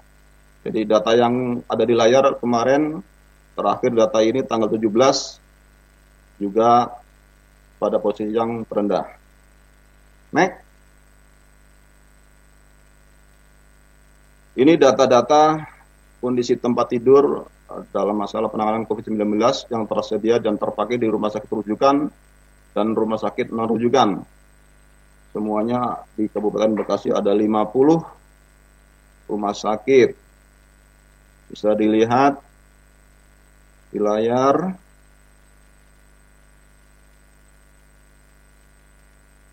[0.60, 3.00] jadi data yang ada di layar kemarin
[3.56, 4.92] terakhir data ini tanggal 17
[6.40, 6.92] juga
[7.80, 9.08] pada posisi yang terendah.
[10.36, 10.68] Next.
[14.60, 15.64] Ini data-data
[16.20, 17.48] kondisi tempat tidur
[17.96, 19.40] dalam masalah penanganan COVID-19
[19.72, 22.12] yang tersedia dan terpakai di rumah sakit rujukan
[22.76, 24.20] dan rumah sakit non rujukan.
[25.32, 30.29] Semuanya di Kabupaten Bekasi ada 50 rumah sakit
[31.50, 32.38] bisa dilihat
[33.90, 34.78] di layar.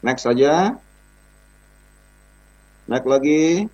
[0.04, 0.76] Next saja.
[2.86, 3.66] Next lagi.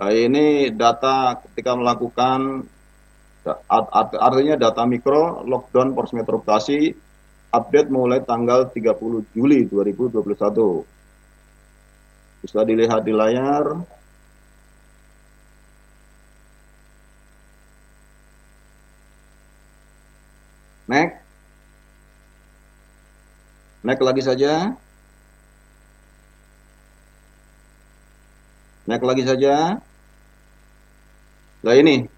[0.00, 2.66] Nah, ini data ketika melakukan
[4.18, 6.94] artinya data mikro lockdown Polres Metro Bekasi
[7.52, 10.82] update mulai tanggal 30 Juli 2021.
[12.42, 13.84] Bisa dilihat di layar.
[20.90, 21.22] Next.
[23.92, 24.72] Next lagi saja.
[28.88, 29.76] Next lagi saja.
[31.60, 32.08] Nah ini.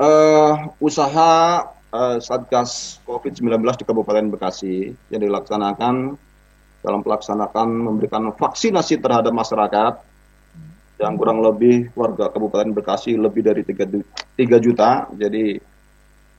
[0.00, 1.60] Uh, usaha
[1.92, 6.16] uh, Satgas COVID-19 di Kabupaten Bekasi yang dilaksanakan
[6.80, 10.00] dalam pelaksanakan memberikan vaksinasi terhadap masyarakat
[11.04, 13.92] yang kurang lebih warga Kabupaten Bekasi lebih dari 3,
[14.40, 15.04] 3 juta.
[15.12, 15.60] Jadi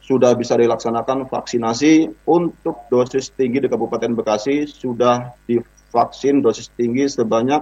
[0.09, 4.65] sudah bisa dilaksanakan vaksinasi untuk dosis tinggi di Kabupaten Bekasi.
[4.65, 7.61] Sudah divaksin dosis tinggi sebanyak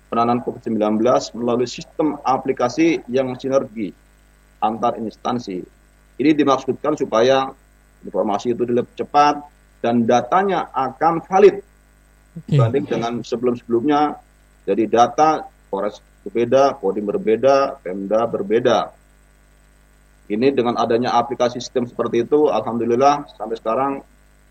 [0.09, 1.01] penanganan COVID-19
[1.37, 3.93] melalui sistem aplikasi yang sinergi
[4.61, 5.61] antar instansi.
[6.15, 7.51] Ini dimaksudkan supaya
[8.05, 9.43] informasi itu lebih cepat
[9.83, 11.61] dan datanya akan valid
[12.47, 14.17] dibanding dengan sebelum-sebelumnya.
[14.65, 18.89] Jadi data Polres berbeda, Kodim berbeda, Pemda berbeda.
[20.25, 23.91] Ini dengan adanya aplikasi sistem seperti itu, Alhamdulillah sampai sekarang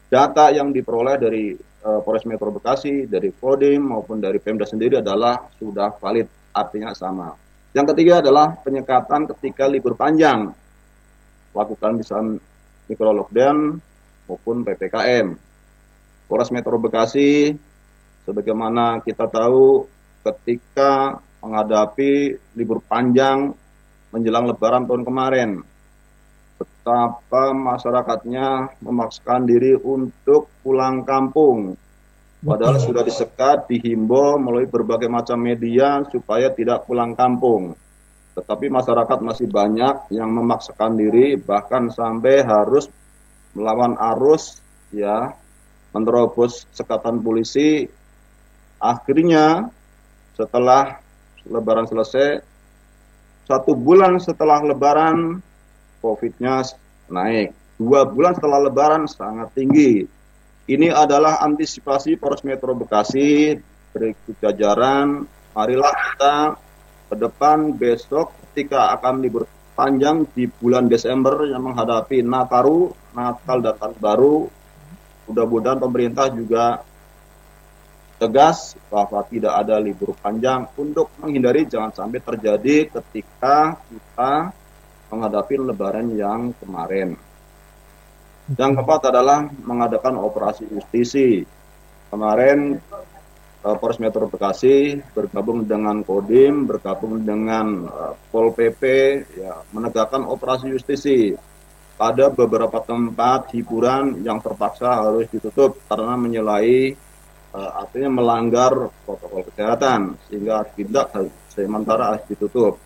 [0.06, 5.50] data yang diperoleh dari uh, Polres Metro Bekasi, dari Kodim maupun dari Pemda sendiri adalah
[5.58, 7.34] sudah valid, artinya sama.
[7.74, 10.54] Yang ketiga adalah penyekatan ketika libur panjang.
[11.50, 12.38] Lakukan misalnya
[12.86, 13.82] mikro lockdown
[14.30, 15.34] maupun PPKM.
[16.30, 17.50] Polres Metro Bekasi
[18.22, 19.90] sebagaimana kita tahu
[20.24, 23.52] ketika menghadapi libur panjang
[24.08, 25.50] menjelang lebaran tahun kemarin.
[26.56, 31.76] Betapa masyarakatnya memaksakan diri untuk pulang kampung.
[32.44, 37.72] Padahal sudah disekat, dihimbau melalui berbagai macam media supaya tidak pulang kampung.
[38.36, 42.90] Tetapi masyarakat masih banyak yang memaksakan diri bahkan sampai harus
[43.54, 44.60] melawan arus
[44.90, 45.32] ya
[45.94, 47.86] menerobos sekatan polisi
[48.82, 49.70] akhirnya
[50.34, 50.98] setelah
[51.46, 52.42] lebaran selesai
[53.44, 55.38] satu bulan setelah lebaran
[56.00, 56.64] covid-nya
[57.12, 57.52] naik.
[57.76, 60.06] Dua bulan setelah lebaran sangat tinggi.
[60.64, 63.58] Ini adalah antisipasi Polres Metro Bekasi
[63.92, 65.28] berikut jajaran.
[65.52, 66.36] Marilah kita
[67.12, 69.44] ke depan besok ketika akan libur
[69.76, 74.48] panjang di bulan Desember yang menghadapi Nataru, Natal dan Tahun Baru.
[75.28, 76.80] Mudah-mudahan pemerintah juga
[78.18, 84.54] tegas bahwa tidak ada libur panjang untuk menghindari jangan sampai terjadi ketika kita
[85.10, 87.18] menghadapi lebaran yang kemarin.
[88.44, 91.48] Yang keempat adalah mengadakan operasi justisi.
[92.12, 92.76] Kemarin
[93.64, 98.82] uh, Polres Metro Bekasi bergabung dengan Kodim, bergabung dengan uh, Pol PP
[99.40, 101.34] ya menegakkan operasi justisi.
[101.94, 106.98] Pada beberapa tempat hiburan yang terpaksa harus ditutup karena menyalahi
[107.54, 111.14] uh, artinya melanggar protokol kesehatan sehingga tidak
[111.54, 112.76] sementara harus ditutup.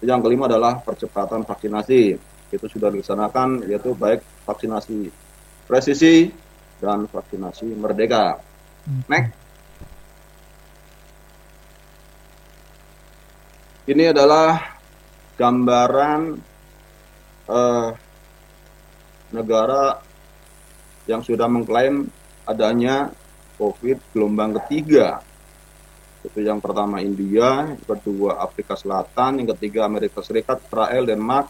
[0.00, 2.16] Yang kelima adalah percepatan vaksinasi.
[2.50, 5.12] Itu sudah dilaksanakan yaitu baik vaksinasi
[5.68, 6.32] presisi
[6.80, 8.40] dan vaksinasi merdeka.
[9.06, 9.36] Next.
[13.90, 14.78] Ini adalah
[15.34, 16.20] gambaran
[17.50, 17.90] uh,
[19.34, 19.98] negara
[21.10, 22.06] yang sudah mengklaim
[22.46, 23.10] adanya
[23.60, 25.20] COVID gelombang ketiga.
[26.24, 31.46] Itu yang pertama India, yang kedua Afrika Selatan, yang ketiga Amerika Serikat, Israel, Denmark,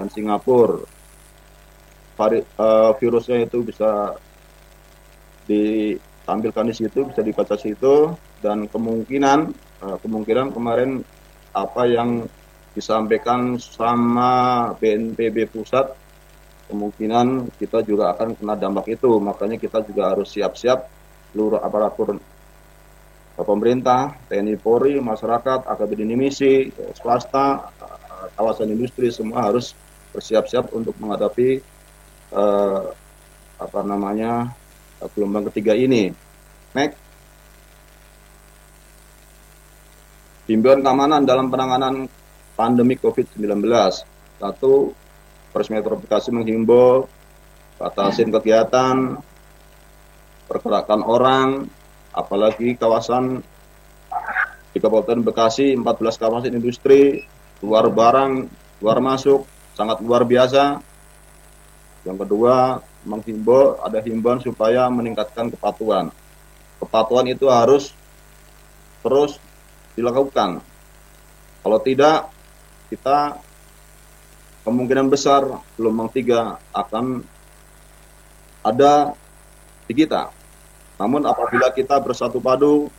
[0.00, 0.80] dan Singapura.
[2.16, 4.16] Vari, uh, virusnya itu bisa
[5.48, 8.12] ditampilkan di situ, bisa dibaca situ,
[8.44, 9.52] dan kemungkinan
[9.84, 11.00] uh, kemungkinan kemarin
[11.56, 12.28] apa yang
[12.76, 15.90] disampaikan sama BNPB pusat
[16.70, 20.99] kemungkinan kita juga akan kena dampak itu makanya kita juga harus siap-siap
[21.30, 22.18] seluruh aparatur
[23.40, 27.72] pemerintah, TNI Polri, masyarakat, akademi misi, swasta,
[28.36, 29.72] kawasan industri semua harus
[30.12, 31.62] bersiap-siap untuk menghadapi
[32.34, 32.82] eh,
[33.60, 34.52] apa namanya
[35.16, 36.12] gelombang ketiga ini.
[36.76, 36.98] Next.
[40.50, 42.10] Himbauan keamanan dalam penanganan
[42.58, 43.64] pandemi COVID-19.
[44.40, 44.92] Satu,
[45.50, 47.10] Bekasi menghimbau
[47.74, 49.18] batasin kegiatan,
[50.50, 51.70] pergerakan orang,
[52.10, 53.38] apalagi kawasan
[54.74, 57.22] di Kabupaten Bekasi 14 kawasan industri,
[57.62, 58.50] luar barang,
[58.82, 59.46] luar masuk,
[59.78, 60.82] sangat luar biasa.
[62.02, 66.10] Yang kedua, menghimbau ada himbauan supaya meningkatkan kepatuhan.
[66.82, 67.94] Kepatuhan itu harus
[69.06, 69.38] terus
[69.94, 70.58] dilakukan.
[71.60, 72.26] Kalau tidak,
[72.90, 73.38] kita
[74.66, 75.46] kemungkinan besar
[75.76, 77.22] gelombang tiga akan
[78.64, 79.12] ada
[79.88, 80.39] di kita.
[81.00, 82.92] Namun apabila kita bersatu padu,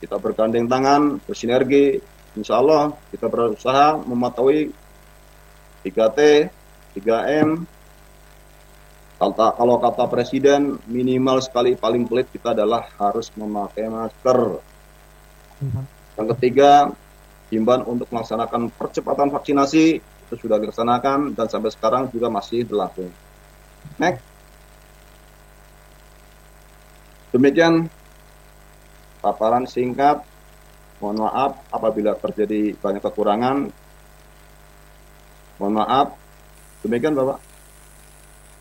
[0.00, 2.00] kita bergandeng tangan, bersinergi,
[2.32, 4.72] insya Allah kita berusaha mematuhi
[5.84, 6.48] 3T,
[6.96, 7.68] 3M.
[9.16, 14.60] Kata, kalau kata Presiden, minimal sekali paling pelit kita adalah harus memakai masker.
[16.20, 16.92] Yang ketiga,
[17.48, 23.08] himbauan untuk melaksanakan percepatan vaksinasi itu sudah dilaksanakan dan sampai sekarang juga masih berlangsung.
[23.96, 24.35] Next.
[27.34, 27.90] Demikian
[29.22, 30.22] paparan singkat.
[30.96, 33.68] Mohon maaf apabila terjadi banyak kekurangan.
[35.60, 36.06] Mohon maaf.
[36.80, 37.42] Demikian Bapak.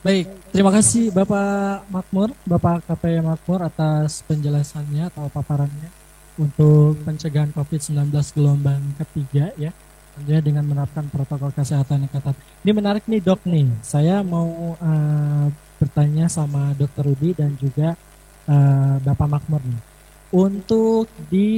[0.06, 5.90] Baik, terima kasih Bapak Makmur, Bapak KPM Makmur atas penjelasannya atau paparannya
[6.38, 9.74] untuk pencegahan COVID-19 gelombang ketiga ya.
[10.14, 12.38] Tentunya dengan menerapkan protokol kesehatan yang ketat.
[12.64, 13.68] Ini menarik nih dok nih.
[13.82, 15.50] Saya mau uh,
[15.82, 17.98] bertanya sama Dokter Rudi dan juga
[18.50, 19.82] uh, Bapak Makmur nih.
[20.34, 21.50] Untuk di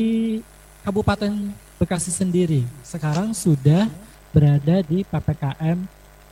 [0.84, 1.34] Kabupaten
[1.78, 3.86] Bekasi sendiri sekarang sudah
[4.34, 5.78] berada di PPKM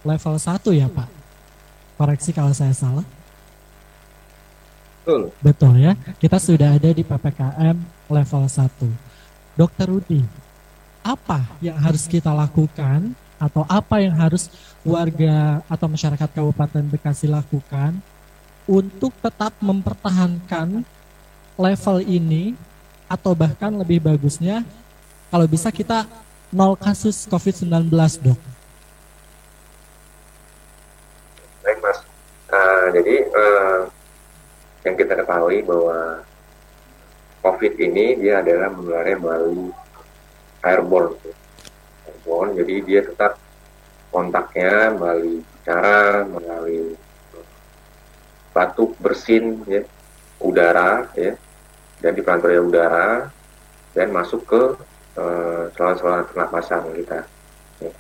[0.01, 1.09] level 1 ya Pak?
[1.95, 3.05] Koreksi kalau saya salah.
[5.05, 5.21] Betul.
[5.37, 5.93] Betul ya.
[6.17, 7.77] Kita sudah ada di PPKM
[8.09, 8.89] level 1.
[9.55, 10.25] Dokter Rudi,
[11.05, 14.49] apa yang harus kita lakukan atau apa yang harus
[14.81, 18.01] warga atau masyarakat Kabupaten Bekasi lakukan
[18.65, 20.81] untuk tetap mempertahankan
[21.55, 22.57] level ini
[23.05, 24.65] atau bahkan lebih bagusnya
[25.29, 26.09] kalau bisa kita
[26.49, 27.89] nol kasus COVID-19
[28.21, 28.39] dok.
[31.65, 31.99] Baik mas,
[32.53, 33.79] uh, jadi uh,
[34.85, 36.21] yang kita ketahui bahwa
[37.41, 39.69] COVID ini dia adalah menularnya melalui
[40.65, 41.13] airborne.
[42.05, 43.37] Airborne, jadi dia tetap
[44.09, 46.97] kontaknya melalui cara, melalui
[48.55, 49.83] batuk, bersin, ya,
[50.39, 51.35] udara, ya,
[51.99, 53.27] dan di perantara udara
[53.91, 54.61] dan masuk ke
[55.19, 57.19] uh, saluran-saluran pernapasan kita.
[57.83, 57.91] Ya.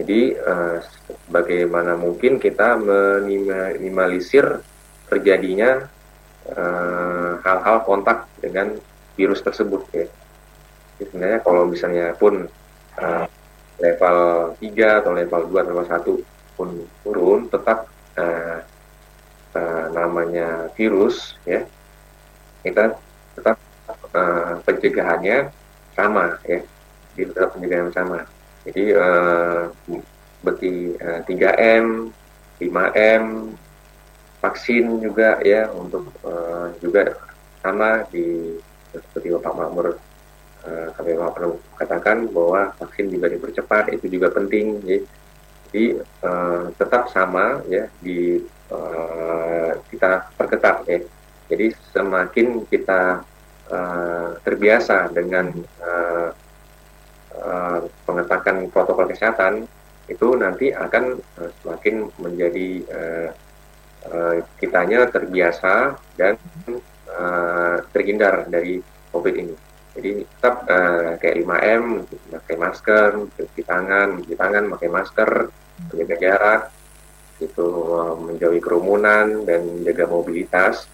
[0.00, 0.80] Jadi uh,
[1.28, 4.64] bagaimana mungkin kita meminimalisir
[5.08, 5.88] terjadinya
[6.44, 8.76] eh, hal-hal uh, kontak dengan
[9.16, 10.04] virus tersebut ya.
[11.00, 12.44] Jadi sebenarnya kalau misalnya pun
[13.00, 13.24] uh,
[13.80, 14.18] level
[14.60, 15.88] 3 atau level 2 atau level
[16.20, 16.68] 1 pun
[17.00, 17.88] turun tetap
[18.20, 18.60] uh,
[19.58, 21.66] uh, namanya virus ya
[22.62, 22.94] kita
[23.34, 23.58] tetap
[24.14, 25.50] uh, pencegahannya
[25.98, 26.62] sama ya
[27.18, 28.22] di tetap pencegahan sama
[28.62, 29.62] jadi uh,
[30.38, 32.14] seperti uh, 3M
[32.62, 33.24] 5M
[34.38, 37.18] vaksin juga ya untuk uh, juga
[37.62, 38.54] sama di
[38.94, 39.86] seperti Bapak Makmur
[40.62, 44.98] uh, kami pernah katakan bahwa vaksin juga dipercepat itu juga penting ya.
[45.68, 45.84] jadi
[46.22, 48.42] uh, tetap sama ya di
[48.72, 50.98] uh, kita perketat ya
[51.48, 53.24] jadi semakin kita
[53.72, 55.48] uh, terbiasa dengan
[55.80, 56.28] uh,
[57.40, 59.64] uh, pengetakan protokol kesehatan,
[60.12, 63.28] itu nanti akan uh, semakin menjadi uh,
[64.12, 66.36] uh, kitanya terbiasa dan
[67.08, 69.56] uh, terhindar dari COVID ini.
[69.96, 71.84] Jadi tetap uh, kayak 5M,
[72.28, 73.10] pakai masker,
[73.40, 75.30] cuci tangan, cuci tangan, pakai masker,
[75.90, 76.62] menjaga jarak,
[77.38, 80.90] itu uh, menjauhi kerumunan dan menjaga mobilitas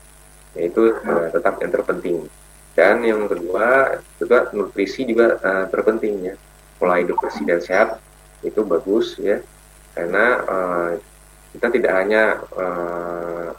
[0.54, 2.18] itu uh, tetap yang terpenting.
[2.74, 6.34] Dan yang kedua juga nutrisi juga uh, terpenting ya.
[6.74, 8.02] Pola hidup bersih dan sehat
[8.42, 9.40] itu bagus ya,
[9.94, 10.90] karena uh,
[11.54, 13.54] kita tidak hanya uh,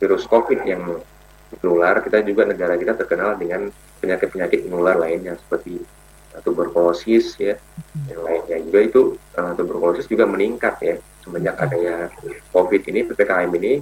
[0.00, 1.04] virus COVID yang
[1.52, 3.68] menular, kita juga negara kita terkenal dengan
[4.00, 5.84] penyakit-penyakit menular lainnya seperti
[6.44, 7.54] tuberkulosis ya,
[8.06, 9.00] yang lainnya juga itu
[9.36, 10.94] uh, tuberkulosis juga meningkat ya.
[11.24, 12.08] Semenjak adanya
[12.54, 13.72] COVID ini ppkm ini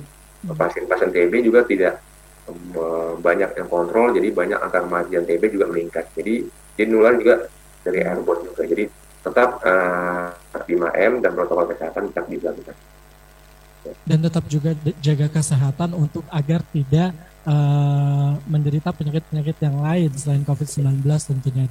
[0.55, 1.99] pasien-pasien TB juga tidak
[2.47, 6.07] um, banyak yang kontrol, jadi banyak angka kematian TB juga meningkat.
[6.15, 7.51] Jadi dia nular juga
[7.83, 8.63] dari airborne juga.
[8.67, 8.85] Jadi
[9.27, 12.77] tetap uh, 5M dan protokol kesehatan tetap dilakukan.
[14.07, 17.15] Dan tetap juga jaga kesehatan untuk agar tidak
[17.47, 21.71] uh, menderita penyakit-penyakit yang lain selain COVID-19 tentunya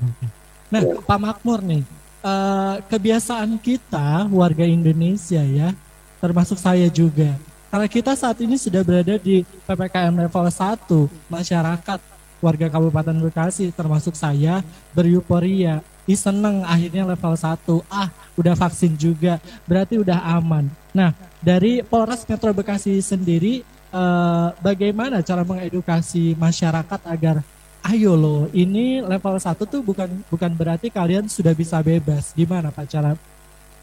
[0.70, 0.97] Nah, ya.
[1.01, 1.84] Pak Makmur nih,
[2.26, 5.74] uh, kebiasaan kita warga Indonesia ya,
[6.20, 7.38] termasuk saya juga,
[7.76, 11.99] karena kita saat ini sudah berada di PPKM level 1, masyarakat
[12.39, 14.63] warga Kabupaten Bekasi termasuk saya
[14.95, 15.84] beryuforia.
[16.07, 17.84] Ih seneng akhirnya level 1.
[17.91, 19.43] Ah, udah vaksin juga.
[19.68, 20.72] Berarti udah aman.
[20.95, 21.11] Nah,
[21.43, 23.59] dari Polres Metro Bekasi sendiri
[23.91, 27.43] eh, bagaimana cara mengedukasi masyarakat agar
[27.86, 32.33] ayo loh, ini level 1 tuh bukan bukan berarti kalian sudah bisa bebas.
[32.33, 33.13] Gimana Pak cara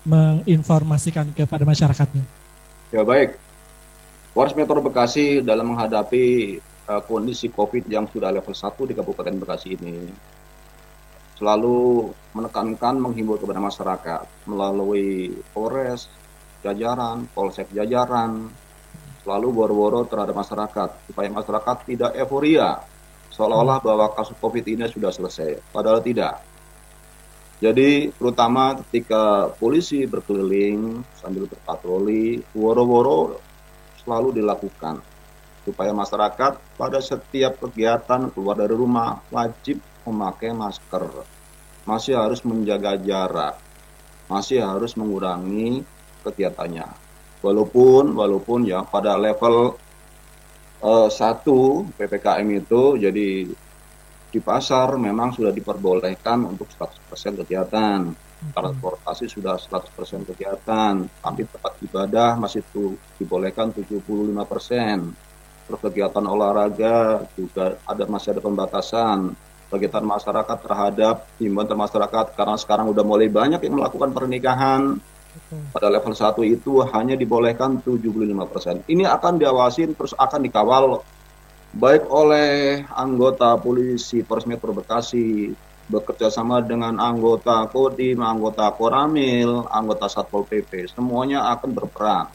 [0.03, 2.25] menginformasikan kepada masyarakatnya?
[2.91, 3.39] Ya baik,
[4.35, 6.59] Polres Metro Bekasi dalam menghadapi
[6.91, 9.97] uh, kondisi COVID yang sudah level 1 di Kabupaten Bekasi ini
[11.39, 16.07] selalu menekankan menghimbau kepada masyarakat melalui Polres,
[16.63, 18.47] jajaran, Polsek jajaran,
[19.23, 22.83] selalu boro-boro terhadap masyarakat supaya masyarakat tidak euforia
[23.33, 25.73] seolah-olah bahwa kasus COVID ini sudah selesai.
[25.73, 26.45] Padahal tidak.
[27.63, 33.39] Jadi terutama ketika polisi berkeliling sambil berpatroli, woro-woro
[34.03, 34.99] selalu dilakukan
[35.63, 41.07] supaya masyarakat pada setiap kegiatan keluar dari rumah wajib memakai masker.
[41.87, 43.59] Masih harus menjaga jarak.
[44.27, 45.87] Masih harus mengurangi
[46.27, 46.87] kegiatannya.
[47.43, 49.79] Walaupun walaupun ya pada level
[50.83, 53.47] uh, satu PPKM itu jadi
[54.33, 58.01] di pasar memang sudah diperbolehkan untuk 100% kegiatan.
[58.43, 64.03] Transportasi sudah 100% kegiatan, tapi tempat ibadah masih tuh dibolehkan 75%.
[65.63, 69.31] Terus kegiatan olahraga juga ada masih ada pembatasan.
[69.71, 74.99] Kegiatan masyarakat terhadap himbauan masyarakat karena sekarang udah mulai banyak yang melakukan pernikahan.
[75.73, 78.85] Pada level 1 itu hanya dibolehkan 75%.
[78.89, 81.01] Ini akan diawasin terus akan dikawal
[81.73, 85.57] baik oleh anggota polisi Polres Metro Bekasi
[85.89, 92.27] bekerja sama dengan anggota Kodim, anggota Koramil, anggota Satpol PP, semuanya akan berperan.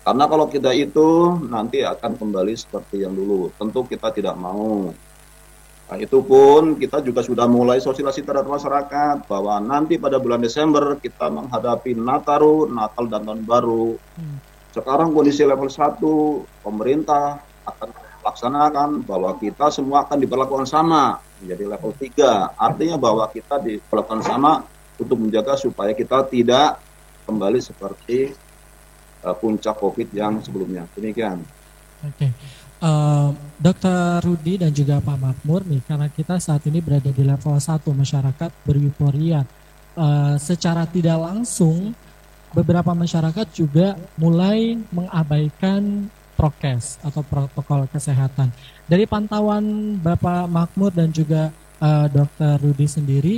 [0.00, 3.52] Karena kalau kita itu nanti akan kembali seperti yang dulu.
[3.60, 4.90] Tentu kita tidak mau.
[5.90, 10.94] Nah, itu pun kita juga sudah mulai sosialisasi terhadap masyarakat bahwa nanti pada bulan Desember
[11.02, 13.98] kita menghadapi Nataru, Natal dan Tahun Baru.
[14.14, 14.38] Hmm.
[14.70, 15.98] Sekarang kondisi level 1,
[16.62, 23.56] pemerintah akan laksanakan bahwa kita semua akan diperlakukan sama menjadi level 3 artinya bahwa kita
[23.64, 24.62] diperlakukan sama
[25.00, 26.76] untuk menjaga supaya kita tidak
[27.24, 28.36] kembali seperti
[29.24, 31.40] uh, puncak COVID yang sebelumnya demikian
[32.04, 32.30] oke okay.
[32.80, 33.28] Uh, eh,
[33.60, 37.84] Dokter Rudi dan juga Pak Makmur nih karena kita saat ini berada di level 1
[37.84, 39.44] masyarakat beruforia
[39.96, 41.92] uh, secara tidak langsung
[42.56, 48.48] beberapa masyarakat juga mulai mengabaikan prokes atau protokol kesehatan.
[48.88, 53.36] Dari pantauan Bapak Makmur dan juga uh, Dokter Rudi sendiri,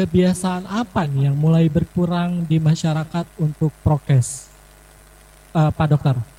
[0.00, 4.48] kebiasaan apa nih yang mulai berkurang di masyarakat untuk prokes,
[5.52, 6.35] uh, Pak Dokter?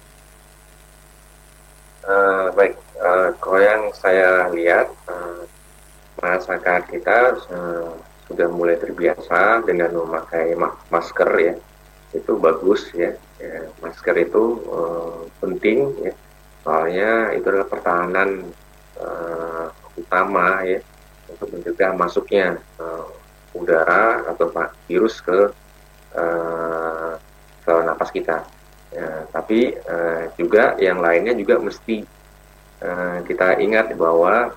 [2.07, 5.43] Uh, baik, uh, kalau yang saya lihat uh,
[6.23, 7.91] masyarakat kita uh,
[8.31, 10.55] sudah mulai terbiasa dengan memakai
[10.87, 11.53] masker ya,
[12.15, 13.11] itu bagus ya
[13.43, 16.13] ya, masker itu uh, penting ya.
[16.63, 18.29] Soalnya itu adalah pertahanan
[19.03, 19.67] uh,
[19.99, 20.79] utama ya
[21.27, 23.03] untuk mencegah masuknya uh,
[23.51, 24.47] udara atau
[24.87, 25.51] virus ke
[26.15, 27.19] uh,
[27.67, 28.47] ke napas kita.
[28.87, 32.07] Ya, tapi uh, juga yang lainnya juga mesti
[32.79, 34.55] uh, kita ingat bahwa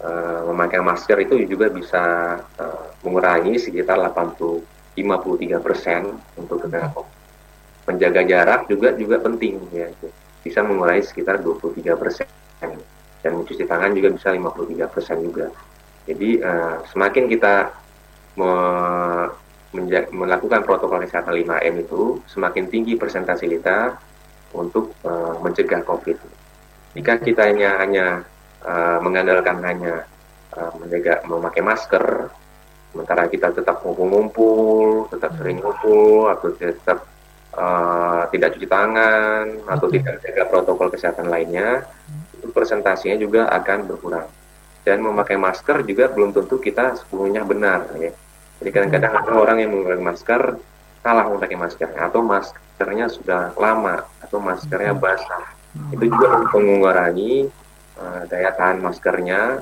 [0.00, 2.04] uh, memakai masker itu juga bisa
[2.56, 4.64] uh, mengurangi sekitar 80
[4.96, 6.08] 53 persen
[6.40, 6.88] untuk kena
[7.84, 9.92] menjaga jarak juga juga penting ya.
[10.40, 12.26] Bisa mengurangi sekitar 23 persen.
[13.20, 15.46] Dan mencuci tangan juga bisa 53 persen juga.
[16.08, 17.54] Jadi uh, semakin kita
[18.40, 18.52] me
[20.14, 23.98] melakukan protokol kesehatan 5M itu semakin tinggi persentase kita
[24.54, 26.18] untuk uh, mencegah COVID.
[26.96, 28.06] Jika kita hanya hanya
[28.64, 30.06] uh, mengandalkan hanya
[30.56, 32.32] uh, menjaga memakai masker,
[32.94, 37.04] sementara kita tetap ngumpul-ngumpul, tetap sering ngumpul, atau tetap
[37.52, 41.84] uh, tidak cuci tangan atau tidak jaga protokol kesehatan lainnya,
[42.32, 44.28] itu presentasinya juga akan berkurang.
[44.86, 47.90] Dan memakai masker juga belum tentu kita sepenuhnya benar.
[47.98, 48.14] Ya.
[48.60, 50.42] Jadi kadang-kadang ada orang yang menggunakan masker
[51.04, 55.44] salah memakai maskernya atau maskernya sudah lama atau maskernya basah.
[55.92, 57.46] Itu juga mengurangi
[58.00, 59.60] uh, daya tahan maskernya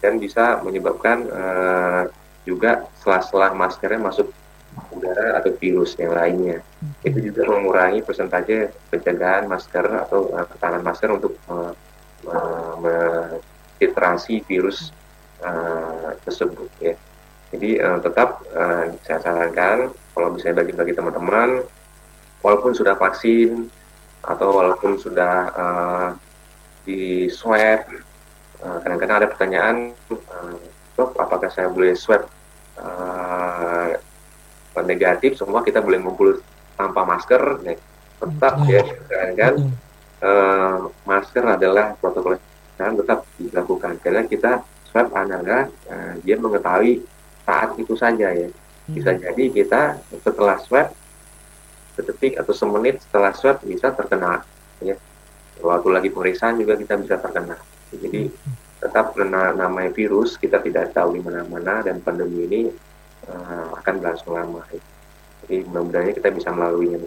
[0.00, 2.02] dan bisa menyebabkan uh,
[2.48, 4.32] juga setelah-setelah maskernya masuk
[4.90, 6.64] udara atau virus yang lainnya.
[7.04, 11.76] Itu juga mengurangi persentase pencegahan masker atau uh, ketahanan masker untuk uh,
[12.24, 13.36] uh,
[14.48, 14.92] virus
[15.44, 16.94] uh, tersebut ya.
[17.50, 21.66] Jadi uh, tetap uh, saya sarankan kalau bisa bagi-bagi teman-teman,
[22.42, 23.66] walaupun sudah vaksin
[24.22, 26.08] atau walaupun sudah uh,
[26.86, 27.86] di swab,
[28.60, 29.76] kadang-kadang uh, ada pertanyaan,
[30.10, 30.54] uh,
[30.94, 32.26] dok apakah saya boleh swab?
[32.80, 33.98] Uh,
[34.80, 36.40] negatif semua kita boleh ngumpul
[36.80, 37.76] tanpa masker nih
[38.20, 38.80] tetap ya
[39.36, 39.54] kan
[40.24, 43.94] uh, masker adalah protokol kesehatan tetap dilakukan.
[44.00, 47.04] Karena kita swab adalah uh, dia mengetahui
[47.50, 48.46] saat itu saja ya
[48.86, 49.20] bisa hmm.
[49.26, 49.82] jadi kita
[50.22, 50.94] setelah swab
[51.98, 54.46] sedetik atau semenit setelah swab bisa terkena
[54.78, 54.94] ya
[55.58, 57.58] waktu lagi pemeriksaan juga kita bisa terkena
[57.90, 58.54] jadi hmm.
[58.86, 62.60] tetap namanya virus kita tidak tahu di mana-mana dan pandemi ini
[63.26, 64.62] uh, akan berlangsung lama.
[65.44, 66.98] Jadi mudah-mudahan kita bisa melaluinya.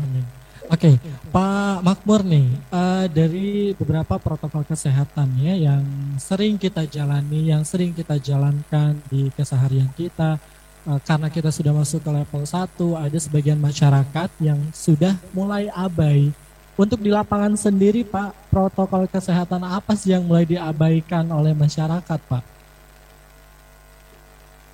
[0.00, 0.24] Amin.
[0.66, 1.30] Oke, okay.
[1.30, 5.86] Pak Makmur nih, uh, dari beberapa protokol kesehatan ya yang
[6.18, 10.42] sering kita jalani, yang sering kita jalankan di keseharian kita,
[10.90, 12.66] uh, karena kita sudah masuk ke level 1,
[12.98, 16.34] ada sebagian masyarakat yang sudah mulai abai.
[16.74, 22.42] Untuk di lapangan sendiri, Pak, protokol kesehatan apa sih yang mulai diabaikan oleh masyarakat, Pak?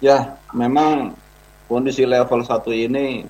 [0.00, 1.12] Ya, memang
[1.68, 3.28] kondisi level 1 ini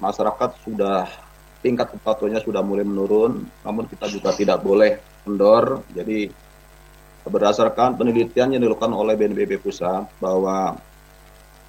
[0.00, 1.27] masyarakat sudah
[1.60, 5.82] tingkat kepatuhannya sudah mulai menurun, namun kita juga tidak boleh kendor.
[5.92, 6.30] Jadi
[7.28, 10.80] berdasarkan penelitian yang dilakukan oleh BNPB pusat bahwa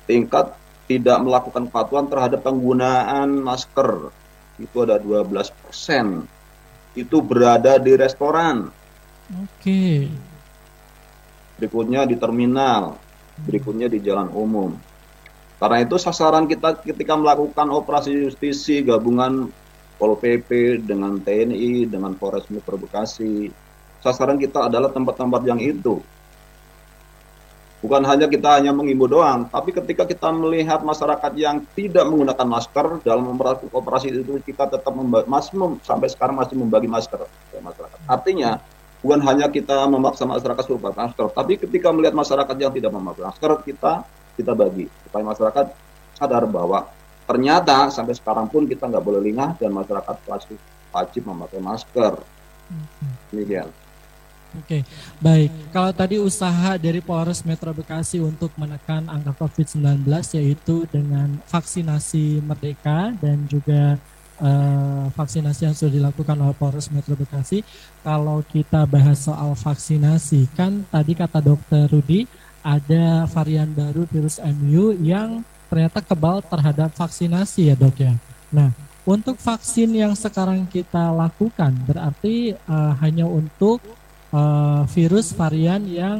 [0.08, 0.56] tingkat
[0.88, 4.10] tidak melakukan kepatuhan terhadap penggunaan masker
[4.60, 6.26] itu ada 12 persen.
[6.98, 8.68] Itu berada di restoran.
[9.30, 10.10] Oke.
[11.62, 12.98] Berikutnya di terminal,
[13.46, 14.74] berikutnya di jalan umum.
[15.60, 19.52] Karena itu sasaran kita ketika melakukan operasi justisi gabungan
[20.00, 23.52] Pol PP, dengan TNI, dengan Polres Metro Bekasi.
[24.00, 26.00] Sasaran kita adalah tempat-tempat yang itu.
[27.80, 33.00] Bukan hanya kita hanya mengimbau doang, tapi ketika kita melihat masyarakat yang tidak menggunakan masker
[33.08, 33.24] dalam
[33.72, 34.92] operasi itu kita tetap
[35.28, 38.00] masih sampai sekarang masih membagi masker ke masyarakat.
[38.04, 38.60] Artinya
[39.00, 43.52] bukan hanya kita memaksa masyarakat supaya masker, tapi ketika melihat masyarakat yang tidak memakai masker
[43.64, 44.04] kita
[44.36, 45.66] kita bagi supaya masyarakat
[46.20, 46.84] sadar bahwa
[47.30, 50.58] ternyata sampai sekarang pun kita nggak boleh lengah dan masyarakat wajib
[50.90, 52.18] wajib memakai masker.
[53.30, 53.70] Demikian.
[54.58, 54.84] Oke, okay.
[55.22, 55.54] baik.
[55.70, 60.10] Kalau tadi usaha dari Polres Metro Bekasi untuk menekan angka COVID-19
[60.42, 64.02] yaitu dengan vaksinasi merdeka dan juga
[64.42, 67.62] uh, vaksinasi yang sudah dilakukan oleh Polres Metro Bekasi.
[68.02, 72.26] Kalau kita bahas soal vaksinasi, kan tadi kata Dokter Rudi
[72.66, 78.14] ada varian baru virus MU yang ternyata kebal terhadap vaksinasi ya dok ya.
[78.50, 78.74] Nah
[79.06, 83.82] untuk vaksin yang sekarang kita lakukan berarti uh, hanya untuk
[84.34, 86.20] uh, virus varian yang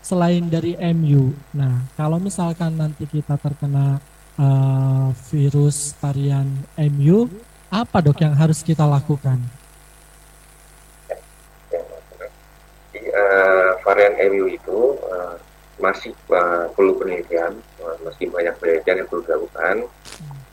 [0.00, 1.34] selain dari MU.
[1.52, 4.00] Nah kalau misalkan nanti kita terkena
[4.38, 6.48] uh, virus varian
[6.78, 7.28] MU,
[7.68, 9.36] apa dok yang harus kita lakukan?
[13.08, 14.78] Uh, varian MU itu
[15.10, 15.36] uh,
[15.78, 19.76] masih uh, perlu penelitian, uh, masih banyak penelitian yang perlu dilakukan.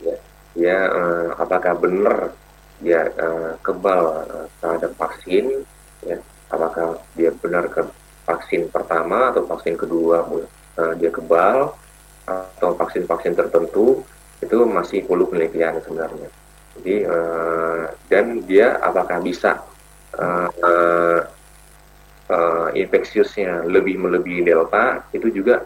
[0.02, 0.16] Ya,
[0.54, 2.34] ya uh, apakah benar
[2.80, 5.66] dia uh, kebal uh, terhadap vaksin?
[6.06, 6.18] Ya,
[6.50, 7.82] apakah dia benar ke
[8.26, 11.74] vaksin pertama atau vaksin kedua uh, dia kebal
[12.26, 14.02] atau vaksin-vaksin tertentu
[14.42, 16.28] itu masih perlu penelitian sebenarnya.
[16.76, 19.62] Jadi uh, dan dia apakah bisa
[20.18, 21.20] uh, uh,
[22.30, 25.62] uh, infeksiusnya lebih melebihi delta itu juga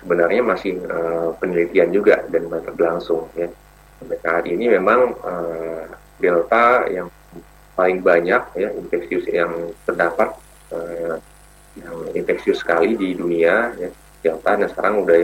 [0.00, 3.48] sebenarnya masih uh, penelitian juga dan masih berlangsung ya.
[4.00, 5.84] Sampai saat ini memang uh,
[6.16, 7.12] delta yang
[7.76, 10.32] paling banyak ya infeksius yang terdapat
[10.72, 11.20] uh,
[11.76, 13.90] yang infeksius sekali di dunia ya
[14.24, 14.50] delta.
[14.56, 15.16] Dan sekarang udah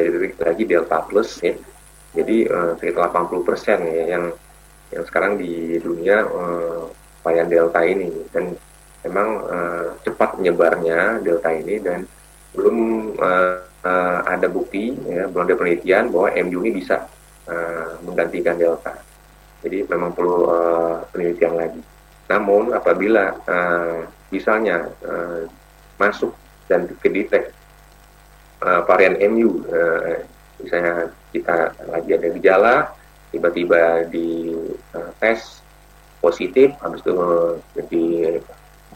[0.45, 1.57] lagi delta plus ya.
[2.17, 4.25] Jadi uh, sekitar 80 persen ya yang
[4.93, 6.89] yang sekarang di dunia uh,
[7.25, 8.13] varian delta ini.
[8.29, 8.53] Dan
[9.07, 12.03] memang uh, cepat menyebarnya delta ini dan
[12.53, 12.77] belum
[13.23, 17.07] uh, uh, ada bukti ya belum ada penelitian bahwa MU ini bisa
[17.47, 18.99] uh, menggantikan delta.
[19.63, 21.81] Jadi memang perlu uh, penelitian lagi.
[22.27, 24.03] Namun apabila uh,
[24.35, 25.47] misalnya uh,
[25.97, 26.35] masuk
[26.67, 27.55] dan kedetek
[28.67, 30.19] uh, varian MU uh,
[30.59, 32.75] misalnya kita lagi ada gejala
[33.31, 34.57] tiba-tiba di
[34.97, 35.63] uh, tes
[36.19, 37.15] positif habis itu
[37.87, 38.05] di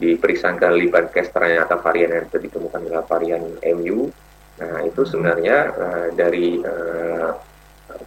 [0.00, 3.44] diperiksa ke Libankes ternyata varian yang ditemukan adalah varian
[3.76, 4.08] MU.
[4.56, 7.30] Nah itu sebenarnya uh, dari uh,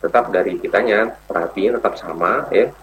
[0.01, 2.73] tetap dari kitanya perhatian tetap sama ya.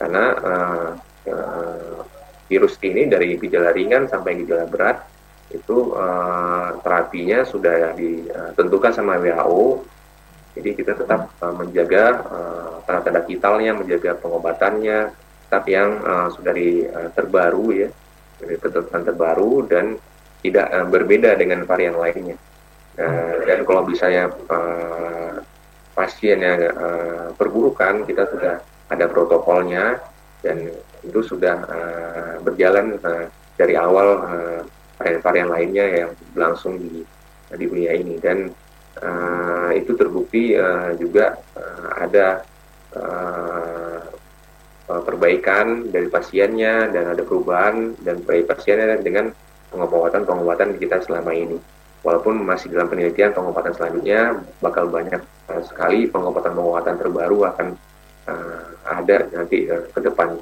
[0.00, 0.88] Karena uh,
[1.28, 2.00] uh,
[2.48, 5.04] virus ini dari gejala ringan sampai gejala berat
[5.52, 9.84] itu uh, terapinya sudah ditentukan sama WHO
[10.54, 15.14] jadi kita tetap uh, menjaga uh, tanda-tanda vitalnya menjaga pengobatannya
[15.46, 17.88] tetap yang uh, sudah di, uh, terbaru ya
[18.40, 19.98] ketentuan terbaru dan
[20.44, 22.36] tidak uh, berbeda dengan varian lainnya.
[22.94, 25.42] Uh, dan kalau misalnya uh,
[25.94, 28.54] pasien yang uh, perburukan, kita sudah
[28.90, 29.98] ada protokolnya
[30.44, 30.70] dan
[31.02, 33.26] itu sudah uh, berjalan uh,
[33.56, 34.20] dari awal
[35.00, 37.06] varian-varian uh, lainnya yang berlangsung di
[37.54, 38.50] di dunia ini dan
[38.98, 42.42] uh, itu terbukti uh, juga uh, ada
[44.88, 49.32] uh, perbaikan dari pasiennya dan ada perubahan dan baik pasiennya dengan
[49.72, 51.58] pengobatan-pengobatan kita selama ini.
[52.04, 57.66] Walaupun masih dalam penelitian pengobatan selanjutnya bakal banyak uh, sekali pengobatan-pengobatan terbaru akan
[58.28, 60.36] uh, ada nanti uh, ke depan.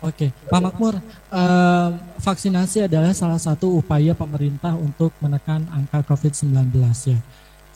[0.00, 0.96] Oke, Pak Makmur,
[1.28, 1.92] uh,
[2.24, 6.72] vaksinasi adalah salah satu upaya pemerintah untuk menekan angka COVID-19
[7.04, 7.20] ya.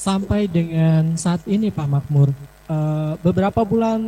[0.00, 2.32] Sampai dengan saat ini Pak Makmur,
[3.20, 4.00] beberapa bulan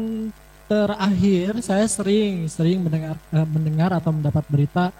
[0.67, 4.91] terakhir saya sering sering mendengar uh, mendengar atau mendapat berita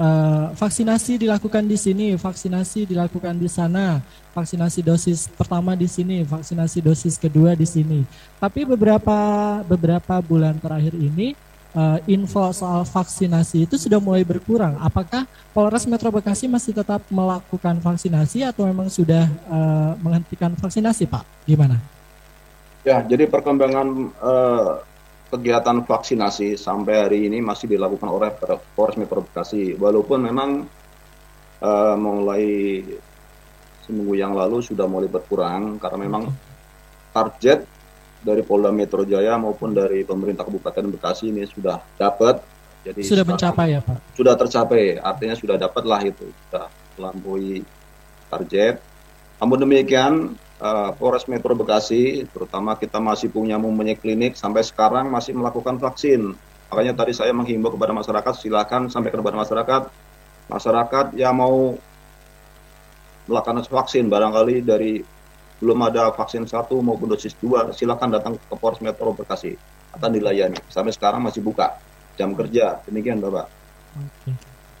[0.00, 4.00] uh, vaksinasi dilakukan di sini, vaksinasi dilakukan di sana,
[4.32, 8.04] vaksinasi dosis pertama di sini, vaksinasi dosis kedua di sini.
[8.40, 9.16] Tapi beberapa
[9.64, 11.36] beberapa bulan terakhir ini
[11.76, 14.80] uh, info soal vaksinasi itu sudah mulai berkurang.
[14.80, 21.24] Apakah Polres Metro Bekasi masih tetap melakukan vaksinasi atau memang sudah uh, menghentikan vaksinasi, Pak?
[21.44, 21.95] Gimana?
[22.86, 24.78] Ya, jadi perkembangan uh,
[25.34, 28.30] kegiatan vaksinasi sampai hari ini masih dilakukan oleh
[28.78, 29.74] Polres Metro Bekasi.
[29.74, 30.62] Walaupun memang
[31.58, 32.78] uh, mulai
[33.82, 36.30] seminggu yang lalu sudah mulai berkurang karena memang
[37.10, 37.66] target
[38.22, 42.38] dari Polda Metro Jaya maupun dari pemerintah Kabupaten Bekasi ini sudah dapat.
[42.86, 44.14] Jadi sudah mencapai ya Pak?
[44.14, 47.66] Sudah tercapai, artinya sudah dapat lah itu, sudah melampaui
[48.30, 48.78] target.
[49.42, 55.36] Namun demikian uh, Polres Metro Bekasi, terutama kita masih punya mempunyai klinik sampai sekarang masih
[55.36, 56.36] melakukan vaksin.
[56.72, 59.82] Makanya tadi saya menghimbau kepada masyarakat, silakan sampai kepada masyarakat,
[60.50, 61.78] masyarakat yang mau
[63.26, 65.02] melakukan vaksin barangkali dari
[65.56, 69.56] belum ada vaksin satu maupun dosis dua, silakan datang ke Polres Metro Bekasi
[69.96, 70.60] akan dilayani.
[70.68, 71.80] Sampai sekarang masih buka
[72.20, 72.80] jam kerja.
[72.84, 73.48] Demikian Bapak.
[73.96, 74.32] Oke.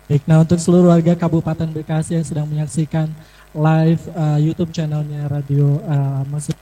[0.06, 3.10] Baik, nah untuk seluruh warga Kabupaten Bekasi yang sedang menyaksikan
[3.54, 6.56] live uh, YouTube channelnya Radio uh, Masuk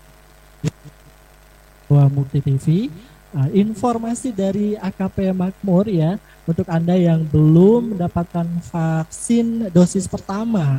[1.88, 2.90] Mukti TV.
[3.34, 10.78] Uh, informasi dari AKP Makmur ya untuk anda yang belum mendapatkan vaksin dosis pertama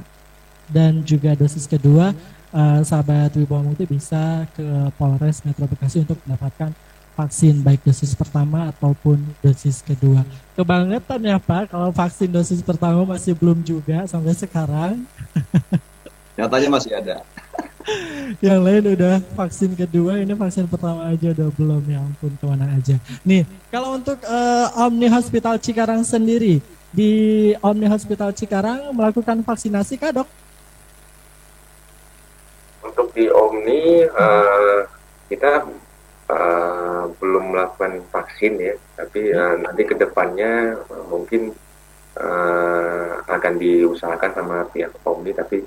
[0.72, 2.16] dan juga dosis kedua,
[2.56, 4.64] uh, sahabat Wibawa Mukti bisa ke
[4.96, 6.72] Polres Metro Bekasi untuk mendapatkan
[7.16, 10.24] vaksin baik dosis pertama ataupun dosis kedua.
[10.56, 15.04] Kebangetan ya Pak kalau vaksin dosis pertama masih belum juga sampai sekarang.
[16.36, 17.24] Nyatanya masih ada.
[18.42, 22.66] yang lain udah vaksin kedua, ini vaksin pertama aja udah belum ya ampun ke mana
[22.74, 22.98] aja.
[23.22, 26.60] Nih, kalau untuk uh, Omni Hospital Cikarang sendiri,
[26.90, 27.12] di
[27.62, 30.30] Omni Hospital Cikarang melakukan vaksinasi kah dok?
[32.82, 34.90] Untuk di Omni, uh,
[35.30, 35.70] kita
[36.34, 41.54] uh, belum melakukan vaksin ya, tapi uh, nanti ke depannya uh, mungkin
[42.18, 45.62] uh, akan diusahakan sama pihak Omni, tapi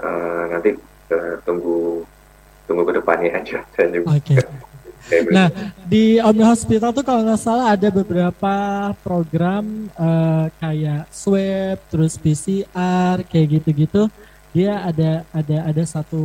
[0.00, 0.74] uh, nanti
[1.12, 2.02] uh, tunggu
[2.64, 3.58] tunggu ke depannya aja.
[4.16, 4.36] Oke.
[5.04, 5.20] Okay.
[5.28, 5.52] Nah,
[5.84, 8.54] di Omni Hospital tuh kalau nggak salah ada beberapa
[9.04, 14.08] program uh, kayak swab, terus PCR, kayak gitu-gitu.
[14.56, 16.24] Dia ada ada ada satu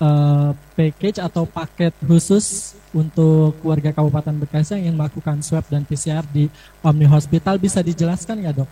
[0.00, 6.24] uh, package atau paket khusus untuk warga Kabupaten Bekasi yang ingin melakukan swab dan PCR
[6.32, 6.48] di
[6.80, 7.60] Omni Hospital.
[7.60, 8.70] Bisa dijelaskan nggak dok?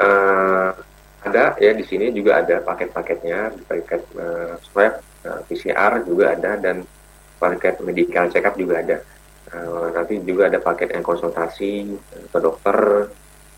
[0.00, 0.72] Uh,
[1.20, 6.56] ada ya di sini juga ada paket-paketnya paket uh, swab uh, eh, PCR juga ada
[6.56, 6.80] dan
[7.36, 8.96] paket medical check up juga ada.
[9.50, 11.92] Uh, nanti juga ada paket yang konsultasi
[12.30, 13.10] ke dokter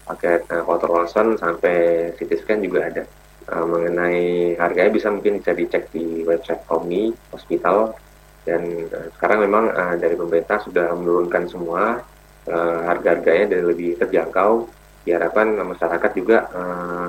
[0.07, 3.03] paket uh, ultrasound sampai CT scan juga ada.
[3.47, 7.95] Uh, mengenai harganya bisa mungkin bisa dicek di website Omni Hospital.
[8.43, 12.03] Dan uh, sekarang memang uh, dari pemerintah sudah menurunkan semua
[12.51, 14.67] uh, harga-harganya dan lebih terjangkau.
[15.03, 17.07] Diharapkan masyarakat juga uh,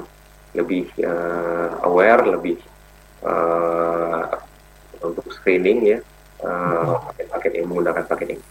[0.54, 2.58] lebih uh, aware, lebih
[3.26, 4.26] uh,
[5.02, 6.00] untuk screening ya
[6.46, 8.46] uh, paket-paket yang menggunakan paket ini.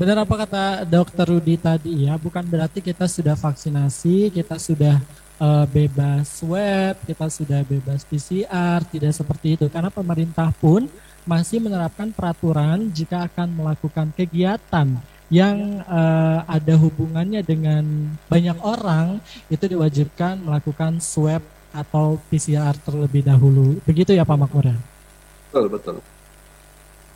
[0.00, 4.96] Benar apa kata Dokter Rudi tadi ya, bukan berarti kita sudah vaksinasi, kita sudah
[5.36, 9.68] uh, bebas swab, kita sudah bebas PCR, tidak seperti itu.
[9.68, 10.88] Karena pemerintah pun
[11.28, 14.96] masih menerapkan peraturan jika akan melakukan kegiatan
[15.30, 23.78] yang uh, ada hubungannya dengan banyak orang itu diwajibkan melakukan swab atau PCR terlebih dahulu.
[23.86, 24.78] Begitu ya Pak Makmur ya?
[25.50, 25.96] Betul, betul.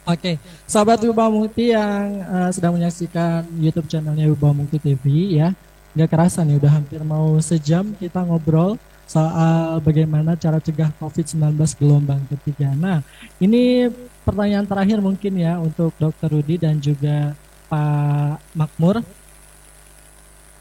[0.04, 0.34] Oke, okay.
[0.68, 5.56] sahabat Wibawa Mukti yang uh, sedang menyaksikan YouTube channelnya Wibawa Mukti TV ya,
[5.96, 8.76] nggak kerasa nih udah hampir mau sejam kita ngobrol
[9.08, 12.76] soal bagaimana cara cegah COVID-19 gelombang ketiga.
[12.76, 13.00] Nah,
[13.40, 13.88] ini
[14.28, 16.36] pertanyaan terakhir mungkin ya untuk Dr.
[16.36, 17.32] Rudi dan juga
[17.68, 19.02] Pak Makmur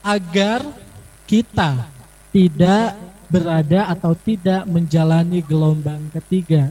[0.04, 0.62] agar
[1.24, 1.88] kita
[2.34, 2.98] tidak
[3.32, 6.70] berada atau tidak menjalani gelombang ketiga.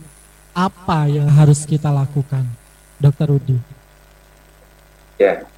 [0.53, 2.45] Apa yang harus kita lakukan,
[3.01, 3.57] Dokter Rudi?
[5.17, 5.49] Ya,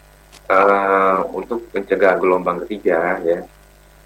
[0.46, 3.42] uh, untuk mencegah gelombang ketiga, ya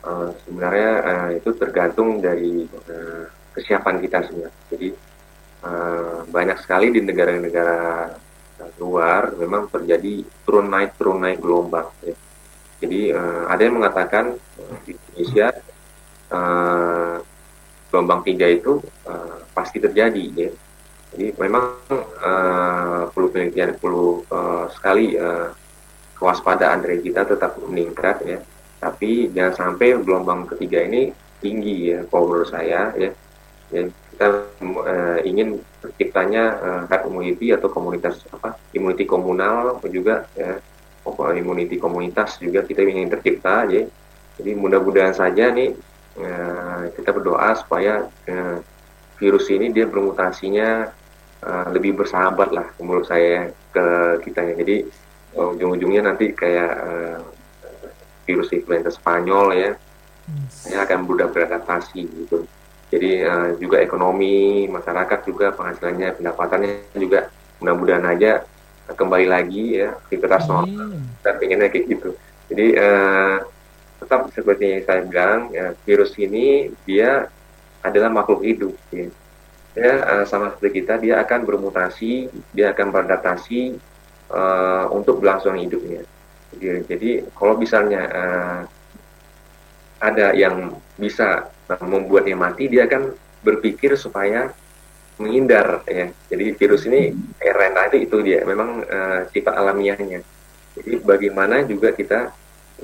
[0.09, 4.49] uh, sebenarnya uh, itu tergantung dari uh, kesiapan kita semua.
[4.73, 4.89] Jadi
[5.61, 8.15] uh, banyak sekali di negara-negara
[8.79, 11.89] luar memang terjadi turun naik turun naik gelombang.
[12.03, 12.15] Ya.
[12.79, 15.51] Jadi uh, ada yang mengatakan uh, di Indonesia
[16.31, 17.17] uh,
[17.91, 20.27] gelombang tiga itu uh, pasti terjadi.
[20.35, 20.51] Ya.
[21.15, 21.83] Jadi memang
[22.23, 25.51] uh, perlu penelitian perlu uh, sekali uh,
[26.19, 28.39] kewaspadaan dari kita tetap meningkat ya.
[28.79, 31.11] Tapi jangan sampai gelombang ketiga ini
[31.43, 33.11] tinggi ya, menurut saya ya.
[33.75, 33.83] ya
[34.19, 40.59] kita uh, ingin terciptanya uh, herd immunity atau komunitas apa immunity komunal juga ya
[41.39, 43.87] immunity komunitas juga kita ingin tercipta ya.
[44.43, 45.71] Jadi mudah-mudahan saja nih
[46.19, 48.59] uh, kita berdoa supaya uh,
[49.23, 50.91] virus ini dia bermutasinya
[51.47, 53.87] uh, lebih bersahabat lah menurut saya ke
[54.27, 54.55] kita ya.
[54.59, 54.77] Jadi
[55.39, 57.23] uh, ujung-ujungnya nanti kayak uh,
[58.27, 59.71] virus influenza Spanyol ya
[60.27, 60.47] hmm.
[60.51, 62.45] saya akan mudah beradaptasi gitu
[62.89, 67.29] jadi uh, juga ekonomi masyarakat juga penghasilannya pendapatannya juga
[67.61, 68.49] mudah-mudahan aja
[68.89, 70.97] kembali lagi ya aktivitas normal.
[71.21, 72.11] Dan pengennya kayak gitu.
[72.49, 73.45] Jadi uh,
[74.01, 77.29] tetap seperti yang saya bilang ya, virus ini dia
[77.85, 79.13] adalah makhluk hidup ya.
[79.77, 83.77] ya uh, sama seperti kita dia akan bermutasi dia akan beradaptasi
[84.33, 86.09] uh, untuk berlangsung hidupnya.
[86.57, 88.61] Jadi, jadi kalau misalnya uh,
[90.01, 93.13] ada yang bisa membuatnya mati, dia akan
[93.45, 94.49] berpikir supaya
[95.19, 96.09] menghindar ya.
[96.31, 97.13] Jadi virus ini
[97.43, 100.23] RNA itu itu dia, memang uh, sifat alamiahnya.
[100.79, 102.31] Jadi bagaimana juga kita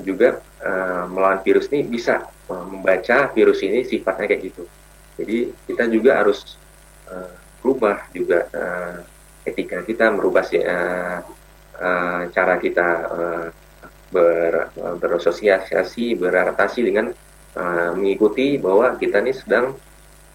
[0.03, 4.63] juga uh, melawan virus ini bisa uh, membaca virus ini sifatnya kayak gitu.
[5.15, 6.59] Jadi kita juga harus
[7.07, 7.31] uh,
[7.63, 8.99] berubah juga uh,
[9.47, 11.19] etika kita, merubah uh,
[11.79, 13.47] uh, cara kita uh,
[14.11, 17.15] ber, berasosiasi, beradaptasi dengan
[17.57, 19.75] uh, mengikuti bahwa kita ini sedang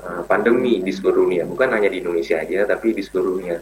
[0.04, 3.58] uh, pandemi di seluruh dunia, bukan hanya di Indonesia aja, tapi di seluruh dunia.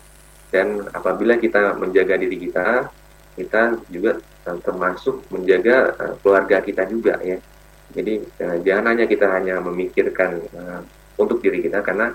[0.48, 2.88] Dan apabila kita menjaga diri kita,
[3.36, 7.38] kita juga uh, termasuk menjaga uh, keluarga kita juga ya.
[7.94, 10.82] Jadi uh, jangan hanya kita hanya memikirkan uh,
[11.18, 12.14] untuk diri kita karena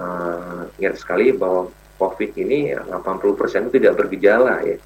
[0.00, 1.68] uh, ingat sekali bahwa
[1.98, 4.78] COVID ini 80% itu tidak bergejala ya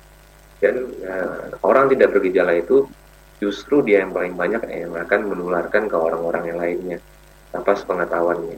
[0.62, 0.74] dan
[1.04, 2.86] uh, orang tidak bergejala itu
[3.42, 6.98] justru dia yang paling banyak yang akan menularkan ke orang-orang yang lainnya
[7.50, 8.54] tanpa sepengetahuannya.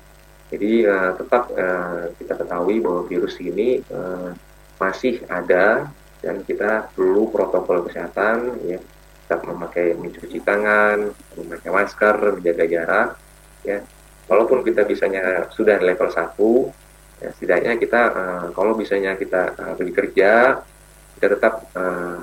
[0.52, 4.36] Jadi uh, tetap uh, kita ketahui bahwa virus ini uh,
[4.76, 5.88] masih ada
[6.20, 8.76] dan kita perlu protokol kesehatan ya
[9.24, 13.08] tetap memakai mencuci tangan, memakai masker, menjaga jarak
[13.64, 13.80] ya.
[14.28, 16.84] Walaupun kita bisanya sudah level 1
[17.24, 20.60] ya setidaknya kita uh, kalau bisanya kita uh, bekerja
[21.16, 22.20] kita tetap uh,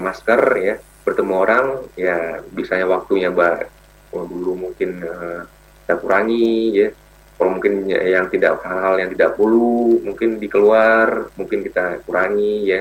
[0.00, 3.68] masker ya bertemu orang ya bisanya waktunya mbak
[4.14, 5.42] oh, dulu mungkin uh,
[5.90, 6.88] kita kurangi ya.
[7.34, 12.80] Kalau mungkin yang tidak hal-hal yang tidak perlu mungkin dikeluar mungkin kita kurangi ya.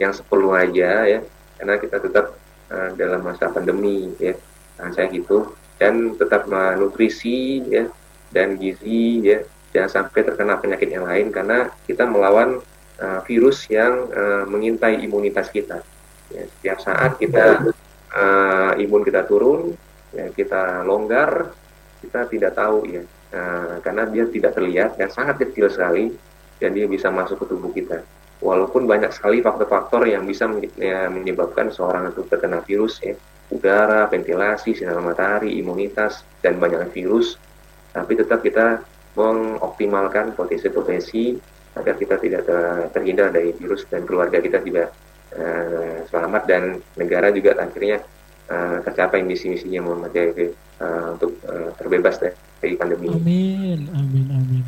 [0.00, 1.20] Yang seperlu aja ya.
[1.58, 2.38] Karena kita tetap
[2.70, 4.32] uh, dalam masa pandemi ya.
[4.78, 5.52] Nah, saya gitu.
[5.76, 7.84] Dan tetap uh, nutrisi ya
[8.32, 9.44] dan gizi ya.
[9.76, 12.64] Jangan sampai terkena penyakit yang lain karena kita melawan
[13.02, 15.84] uh, virus yang uh, mengintai imunitas kita.
[16.28, 17.72] Ya, setiap saat kita
[18.12, 19.72] uh, imun kita turun,
[20.12, 21.56] ya, kita longgar,
[22.04, 23.02] kita tidak tahu ya,
[23.32, 26.12] uh, karena dia tidak terlihat dan sangat kecil sekali,
[26.60, 28.04] dan dia bisa masuk ke tubuh kita.
[28.38, 30.46] Walaupun banyak sekali faktor-faktor yang bisa
[30.78, 33.16] ya, menyebabkan seorang itu terkena virus, ya,
[33.48, 37.40] udara, ventilasi, sinar matahari, imunitas, dan banyak virus,
[37.96, 38.84] tapi tetap kita
[39.16, 41.40] mengoptimalkan potensi-potensi
[41.74, 42.42] agar kita tidak
[42.94, 44.92] terhindar dari virus dan keluarga kita juga
[45.36, 46.62] uh, selamat dan
[46.96, 48.04] negara juga akhirnya
[48.48, 50.32] uh, tercapai misi-misinya Muhammad Jaya
[50.80, 53.08] uh, untuk uh, terbebas dari pandemi.
[53.12, 54.64] Amin, amin, amin.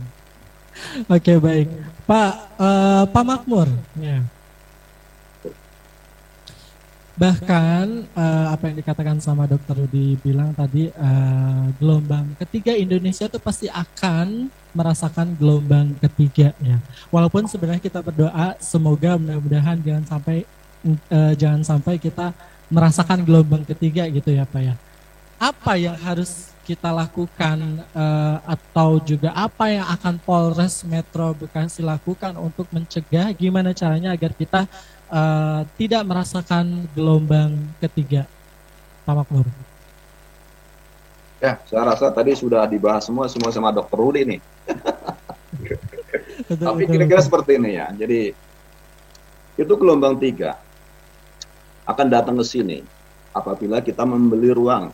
[1.10, 1.68] Oke baik,
[2.08, 3.68] Pak uh, Pak Makmur.
[3.98, 4.22] Ya.
[7.20, 13.36] Bahkan uh, apa yang dikatakan sama Dokter Rudi bilang tadi uh, gelombang ketiga Indonesia itu
[13.36, 16.80] pasti akan merasakan gelombang ketiga ya.
[17.12, 20.48] Walaupun sebenarnya kita berdoa semoga mudah-mudahan jangan sampai
[21.12, 22.32] uh, jangan sampai kita
[22.72, 24.74] merasakan gelombang ketiga gitu ya Pak ya.
[25.36, 32.32] Apa yang harus kita lakukan uh, atau juga apa yang akan Polres Metro Bekasi lakukan
[32.40, 34.64] untuk mencegah gimana caranya agar kita
[35.10, 38.24] uh, tidak merasakan gelombang ketiga,
[39.04, 39.46] Pak Makmur?
[41.40, 44.40] Ya, saya rasa tadi sudah dibahas semua semua sama Dokter Rudi nih.
[46.48, 47.88] betul, Tapi kira-kira seperti ini ya.
[47.96, 48.32] Jadi
[49.56, 50.56] itu gelombang tiga
[51.88, 52.84] akan datang ke sini
[53.32, 54.92] apabila kita membeli ruang.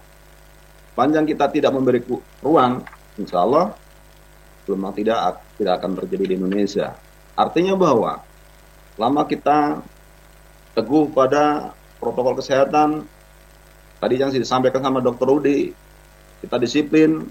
[0.96, 2.00] Panjang kita tidak memberi
[2.40, 2.80] ruang,
[3.20, 3.74] insya Allah
[4.64, 6.94] gelombang tidak tidak akan terjadi di Indonesia.
[7.34, 8.22] Artinya bahwa
[8.96, 9.82] lama kita
[10.76, 13.08] teguh pada protokol kesehatan,
[13.96, 15.72] tadi yang disampaikan sama Dokter Rudi,
[16.44, 17.24] kita disiplin,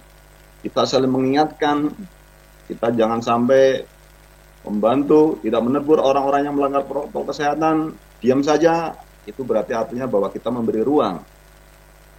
[0.65, 1.93] kita saling mengingatkan,
[2.65, 3.85] kita jangan sampai
[4.65, 8.97] membantu, tidak menegur orang-orang yang melanggar protokol kesehatan, diam saja,
[9.29, 11.21] itu berarti artinya bahwa kita memberi ruang.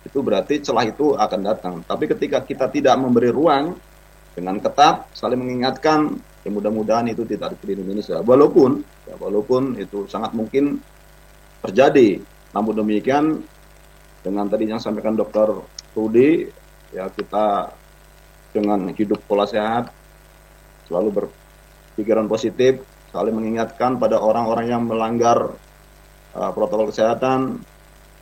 [0.07, 1.75] Itu berarti celah itu akan datang.
[1.83, 3.75] Tapi ketika kita tidak memberi ruang,
[4.37, 6.13] dengan ketat, saling mengingatkan,
[6.45, 8.21] ya mudah-mudahan itu tidak terjadi di Indonesia.
[8.21, 10.77] Walaupun, ya walaupun itu sangat mungkin
[11.65, 12.21] terjadi.
[12.57, 13.45] Namun demikian,
[14.25, 15.53] dengan tadi yang sampaikan Dokter
[15.95, 16.49] Rudi,
[16.91, 17.71] ya kita
[18.51, 19.93] dengan hidup pola sehat,
[20.89, 22.81] selalu berpikiran positif,
[23.13, 25.53] saling mengingatkan pada orang-orang yang melanggar
[26.33, 27.61] uh, protokol kesehatan,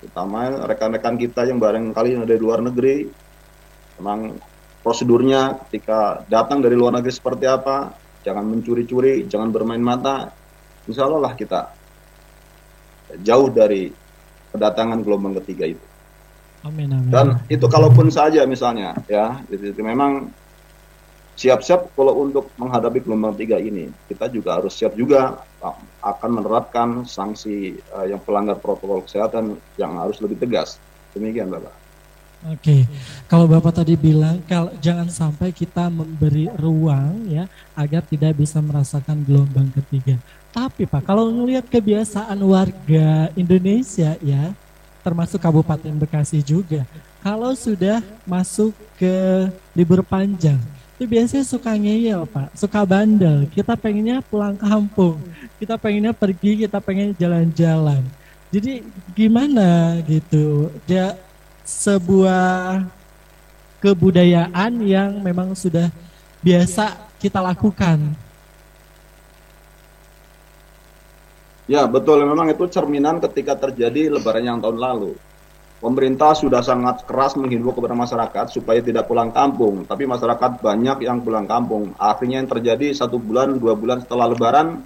[0.02, 3.06] terutama rekan-rekan kita yang barangkali ada di luar negeri,
[4.02, 4.34] memang
[4.82, 7.94] prosedurnya ketika datang dari luar negeri seperti apa,
[8.26, 10.34] jangan mencuri-curi, jangan bermain mata,
[10.84, 11.83] insya Allah lah kita
[13.22, 13.92] jauh dari
[14.54, 15.84] kedatangan gelombang ketiga itu.
[16.64, 17.10] Amin, amin.
[17.12, 20.32] Dan itu kalaupun saja misalnya ya, itu, itu memang
[21.34, 26.88] siap-siap kalau untuk menghadapi gelombang tiga ini kita juga harus siap juga uh, akan menerapkan
[27.02, 30.78] sanksi uh, yang pelanggar protokol kesehatan yang harus lebih tegas
[31.10, 31.74] demikian bapak.
[32.44, 32.82] Oke, okay.
[33.24, 39.24] kalau bapak tadi bilang kalau jangan sampai kita memberi ruang ya agar tidak bisa merasakan
[39.24, 40.20] gelombang ketiga.
[40.54, 44.54] Tapi pak, kalau melihat kebiasaan warga Indonesia ya,
[45.02, 46.86] termasuk Kabupaten Bekasi juga,
[47.18, 50.62] kalau sudah masuk ke libur panjang,
[50.94, 53.50] itu biasanya suka ngeyel pak, suka bandel.
[53.50, 55.18] Kita pengennya pulang kampung,
[55.58, 58.06] kita pengennya pergi, kita pengen jalan-jalan.
[58.54, 60.70] Jadi gimana gitu?
[60.86, 61.18] Ya
[61.66, 62.86] sebuah
[63.82, 65.90] kebudayaan yang memang sudah
[66.38, 68.14] biasa kita lakukan.
[71.64, 75.16] Ya betul, memang itu cerminan ketika terjadi lebaran yang tahun lalu
[75.84, 81.20] pemerintah sudah sangat keras menghimbau kepada masyarakat supaya tidak pulang kampung, tapi masyarakat banyak yang
[81.20, 81.92] pulang kampung.
[82.00, 84.80] Akhirnya yang terjadi satu bulan, dua bulan setelah Lebaran,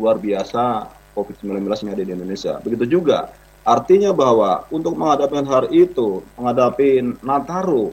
[0.00, 2.56] luar biasa COVID-19 yang ada di Indonesia.
[2.64, 3.28] Begitu juga,
[3.68, 7.92] artinya bahwa untuk menghadapi hari itu, menghadapi Nataru,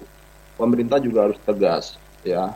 [0.56, 2.56] pemerintah juga harus tegas, ya.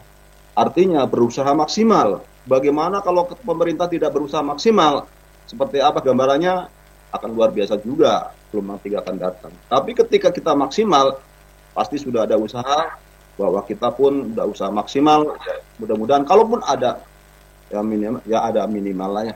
[0.56, 2.24] Artinya berusaha maksimal.
[2.48, 5.06] Bagaimana kalau pemerintah tidak berusaha maksimal?
[5.52, 6.72] Seperti apa gambarannya?
[7.12, 9.52] Akan luar biasa juga gelombang tiga akan datang.
[9.68, 11.20] Tapi ketika kita maksimal,
[11.76, 12.96] pasti sudah ada usaha
[13.36, 15.36] bahwa kita pun sudah usaha maksimal.
[15.76, 17.04] Mudah-mudahan kalaupun ada
[17.68, 19.36] ya minimal ya ada minimal lah ya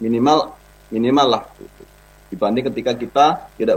[0.00, 0.56] minimal
[0.88, 1.42] minimal lah
[2.32, 3.26] dibanding ketika kita
[3.60, 3.76] tidak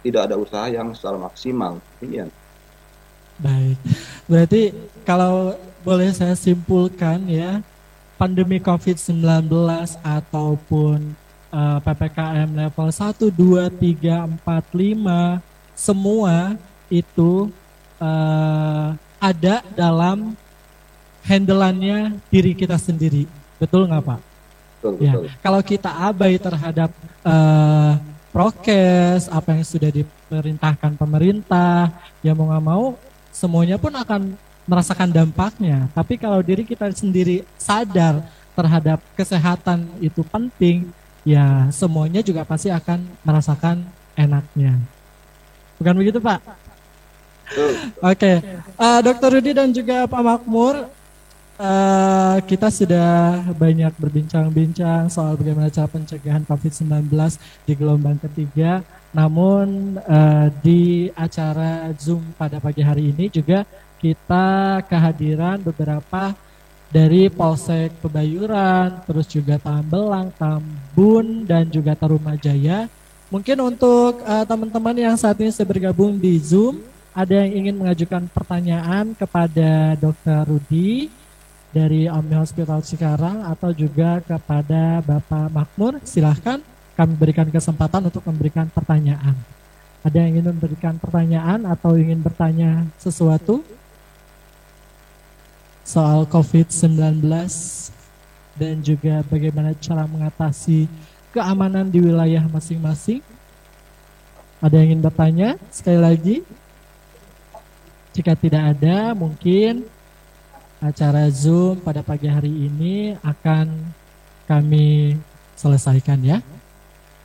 [0.00, 1.82] tidak ada usaha yang secara maksimal.
[1.98, 2.30] Iya.
[3.38, 3.78] Baik,
[4.26, 4.62] berarti
[5.06, 5.54] kalau
[5.86, 7.62] boleh saya simpulkan ya,
[8.18, 9.46] pandemi COVID-19
[10.02, 11.14] ataupun
[11.54, 16.58] uh, eh, PPKM level 1, 2, 3, 4, 5 semua
[16.90, 17.46] itu
[18.02, 20.34] uh, ada dalam
[21.22, 23.30] handleannya diri kita sendiri.
[23.62, 24.20] Betul nggak Pak?
[24.78, 25.14] Betul, ya.
[25.14, 25.24] betul.
[25.38, 26.90] Kalau kita abai terhadap
[27.22, 27.94] uh,
[28.34, 32.84] prokes, apa yang sudah diperintahkan pemerintah, ya mau nggak mau
[33.30, 34.34] semuanya pun akan
[34.68, 35.88] merasakan dampaknya.
[35.96, 38.20] Tapi kalau diri kita sendiri sadar
[38.52, 40.92] terhadap kesehatan itu penting,
[41.24, 44.76] ya semuanya juga pasti akan merasakan enaknya.
[45.80, 46.44] Bukan begitu Pak?
[48.04, 48.36] Oke, okay.
[48.76, 50.84] uh, Dokter Rudi dan juga Pak Makmur,
[51.56, 57.08] uh, kita sudah banyak berbincang-bincang soal bagaimana cara pencegahan COVID-19
[57.64, 58.84] di gelombang ketiga.
[59.16, 63.64] Namun uh, di acara Zoom pada pagi hari ini juga
[63.98, 66.32] kita kehadiran beberapa
[66.88, 72.88] dari Polsek Pebayuran, terus juga Tambelang, Tambun, dan juga Tarumajaya.
[73.28, 76.80] Mungkin untuk uh, teman-teman yang saat ini sudah bergabung di Zoom,
[77.12, 80.48] ada yang ingin mengajukan pertanyaan kepada Dr.
[80.48, 81.12] Rudi
[81.68, 86.64] dari Omni Hospital Cikarang atau juga kepada Bapak Makmur, silahkan
[86.96, 89.36] kami berikan kesempatan untuk memberikan pertanyaan.
[90.00, 93.60] Ada yang ingin memberikan pertanyaan atau ingin bertanya sesuatu?
[95.88, 97.24] Soal COVID-19
[98.60, 100.84] dan juga bagaimana cara mengatasi
[101.32, 103.24] keamanan di wilayah masing-masing.
[104.60, 105.48] Ada yang ingin bertanya?
[105.72, 106.36] Sekali lagi,
[108.12, 109.88] jika tidak ada, mungkin
[110.84, 113.72] acara Zoom pada pagi hari ini akan
[114.44, 115.16] kami
[115.56, 116.44] selesaikan ya.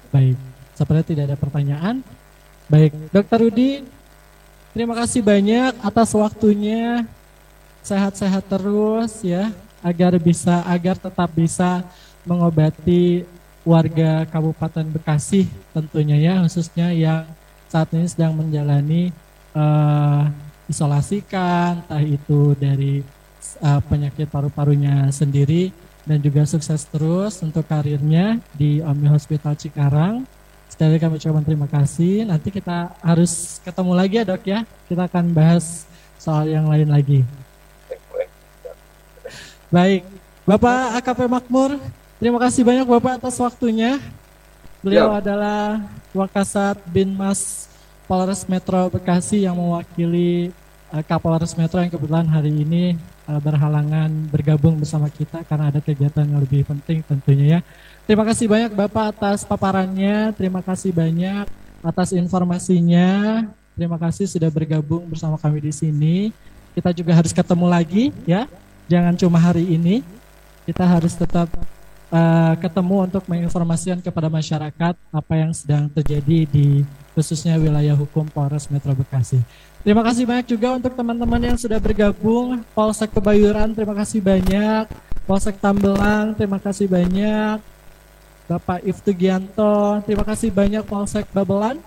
[0.08, 0.40] Baik,
[0.72, 2.00] seperti tidak ada pertanyaan.
[2.72, 3.84] Baik, Dokter Rudi,
[4.72, 7.04] terima kasih banyak atas waktunya
[7.84, 9.52] sehat-sehat terus ya
[9.84, 11.84] agar bisa agar tetap bisa
[12.24, 13.28] mengobati
[13.68, 17.28] warga Kabupaten Bekasi tentunya ya khususnya yang
[17.68, 19.12] saat ini sedang menjalani
[19.54, 20.32] uh,
[20.72, 23.04] isolasikan entah itu dari
[23.60, 30.28] uh, penyakit paru-parunya sendiri dan juga sukses terus untuk karirnya di Omni Hospital Cikarang.
[30.68, 32.28] Sekali kami ucapkan terima kasih.
[32.28, 34.60] Nanti kita harus ketemu lagi ya dok ya.
[34.90, 35.88] Kita akan bahas
[36.20, 37.24] soal yang lain lagi.
[39.74, 40.06] Baik,
[40.46, 41.82] Bapak AKP Makmur,
[42.22, 43.98] terima kasih banyak Bapak atas waktunya.
[44.86, 45.18] Beliau ya.
[45.18, 45.82] adalah
[46.14, 47.66] Wakasat bin Mas
[48.06, 50.54] Polres Metro Bekasi yang mewakili
[50.94, 56.22] uh, Kapolres Metro yang kebetulan hari ini uh, berhalangan bergabung bersama kita karena ada kegiatan
[56.22, 57.60] yang lebih penting tentunya ya.
[58.06, 61.50] Terima kasih banyak Bapak atas paparannya, terima kasih banyak
[61.82, 63.42] atas informasinya.
[63.74, 66.30] Terima kasih sudah bergabung bersama kami di sini.
[66.78, 68.46] Kita juga harus ketemu lagi ya
[68.94, 70.06] jangan cuma hari ini
[70.70, 71.50] kita harus tetap
[72.14, 76.86] uh, ketemu untuk menginformasikan kepada masyarakat apa yang sedang terjadi di
[77.18, 79.42] khususnya wilayah hukum Polres Metro Bekasi.
[79.82, 84.88] Terima kasih banyak juga untuk teman-teman yang sudah bergabung Polsek Kebayuran, terima kasih banyak.
[85.28, 87.60] Polsek Tambelang, terima kasih banyak.
[88.48, 91.84] Bapak Iftu Gianto, terima kasih banyak Polsek Babelan.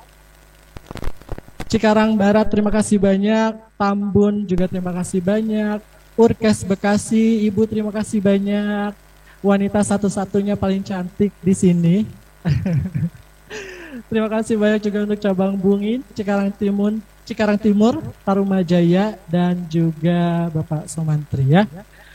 [1.67, 3.57] Cikarang Barat, terima kasih banyak.
[3.81, 5.96] Tambun juga terima kasih banyak.
[6.17, 8.97] Urkes Bekasi, Ibu terima kasih banyak.
[9.45, 11.97] Wanita satu-satunya paling cantik di sini.
[14.09, 16.97] terima kasih banyak juga untuk cabang Bungin, Cikarang Timur,
[17.29, 21.69] Cikarang Timur, Tarumajaya dan juga Bapak Somantri ya.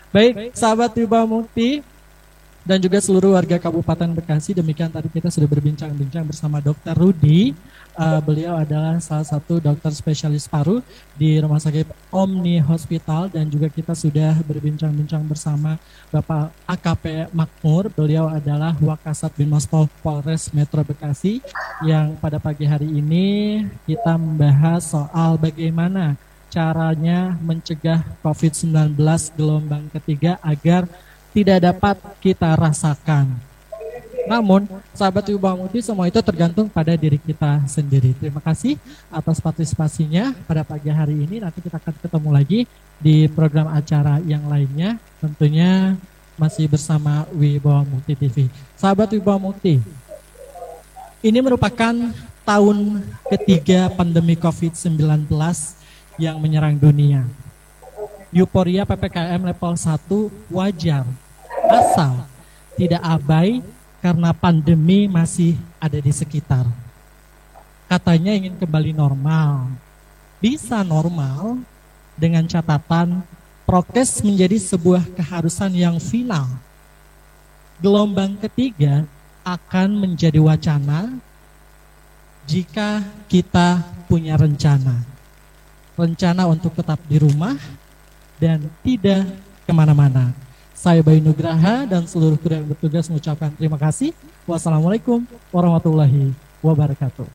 [0.09, 1.85] Baik, sahabat Tiba Mukti
[2.65, 4.57] dan juga seluruh warga Kabupaten Bekasi.
[4.57, 7.53] Demikian tadi kita sudah berbincang-bincang bersama Dokter Rudi
[7.95, 10.79] uh, beliau adalah salah satu dokter spesialis paru
[11.17, 15.75] di Rumah Sakit Omni Hospital dan juga kita sudah berbincang-bincang bersama
[16.11, 17.91] Bapak AKP Makmur.
[17.91, 19.67] Beliau adalah Wakasat Binmas
[20.03, 21.43] Polres Metro Bekasi
[21.83, 26.15] yang pada pagi hari ini kita membahas soal bagaimana
[26.51, 28.99] caranya mencegah COVID-19
[29.39, 30.83] gelombang ketiga agar
[31.31, 33.50] tidak dapat kita rasakan.
[34.29, 38.13] Namun, sahabat Ibu Muti, semua itu tergantung pada diri kita sendiri.
[38.17, 38.77] Terima kasih
[39.09, 41.41] atas partisipasinya pada pagi hari ini.
[41.41, 42.59] Nanti kita akan ketemu lagi
[43.01, 45.01] di program acara yang lainnya.
[45.17, 45.97] Tentunya
[46.37, 48.49] masih bersama Wibawa Mukti TV.
[48.77, 49.81] Sahabat Wibawa Mukti,
[51.21, 51.93] ini merupakan
[52.41, 52.77] tahun
[53.29, 55.29] ketiga pandemi COVID-19
[56.17, 57.25] yang menyerang dunia.
[58.31, 61.03] Euforia PPKM level 1 wajar,
[61.67, 62.25] asal
[62.79, 63.59] tidak abai
[64.01, 66.65] karena pandemi masih ada di sekitar.
[67.85, 69.69] Katanya ingin kembali normal.
[70.41, 71.61] Bisa normal
[72.17, 73.21] dengan catatan
[73.69, 76.49] prokes menjadi sebuah keharusan yang final.
[77.77, 79.05] Gelombang ketiga
[79.45, 81.13] akan menjadi wacana
[82.49, 85.05] jika kita punya rencana.
[85.93, 87.53] Rencana untuk tetap di rumah
[88.41, 89.29] dan tidak
[89.69, 90.33] ke mana-mana.
[90.81, 94.17] Saya Bayu Nugraha dan seluruh kru yang bertugas mengucapkan terima kasih.
[94.49, 95.21] Wassalamualaikum
[95.53, 97.29] warahmatullahi wabarakatuh.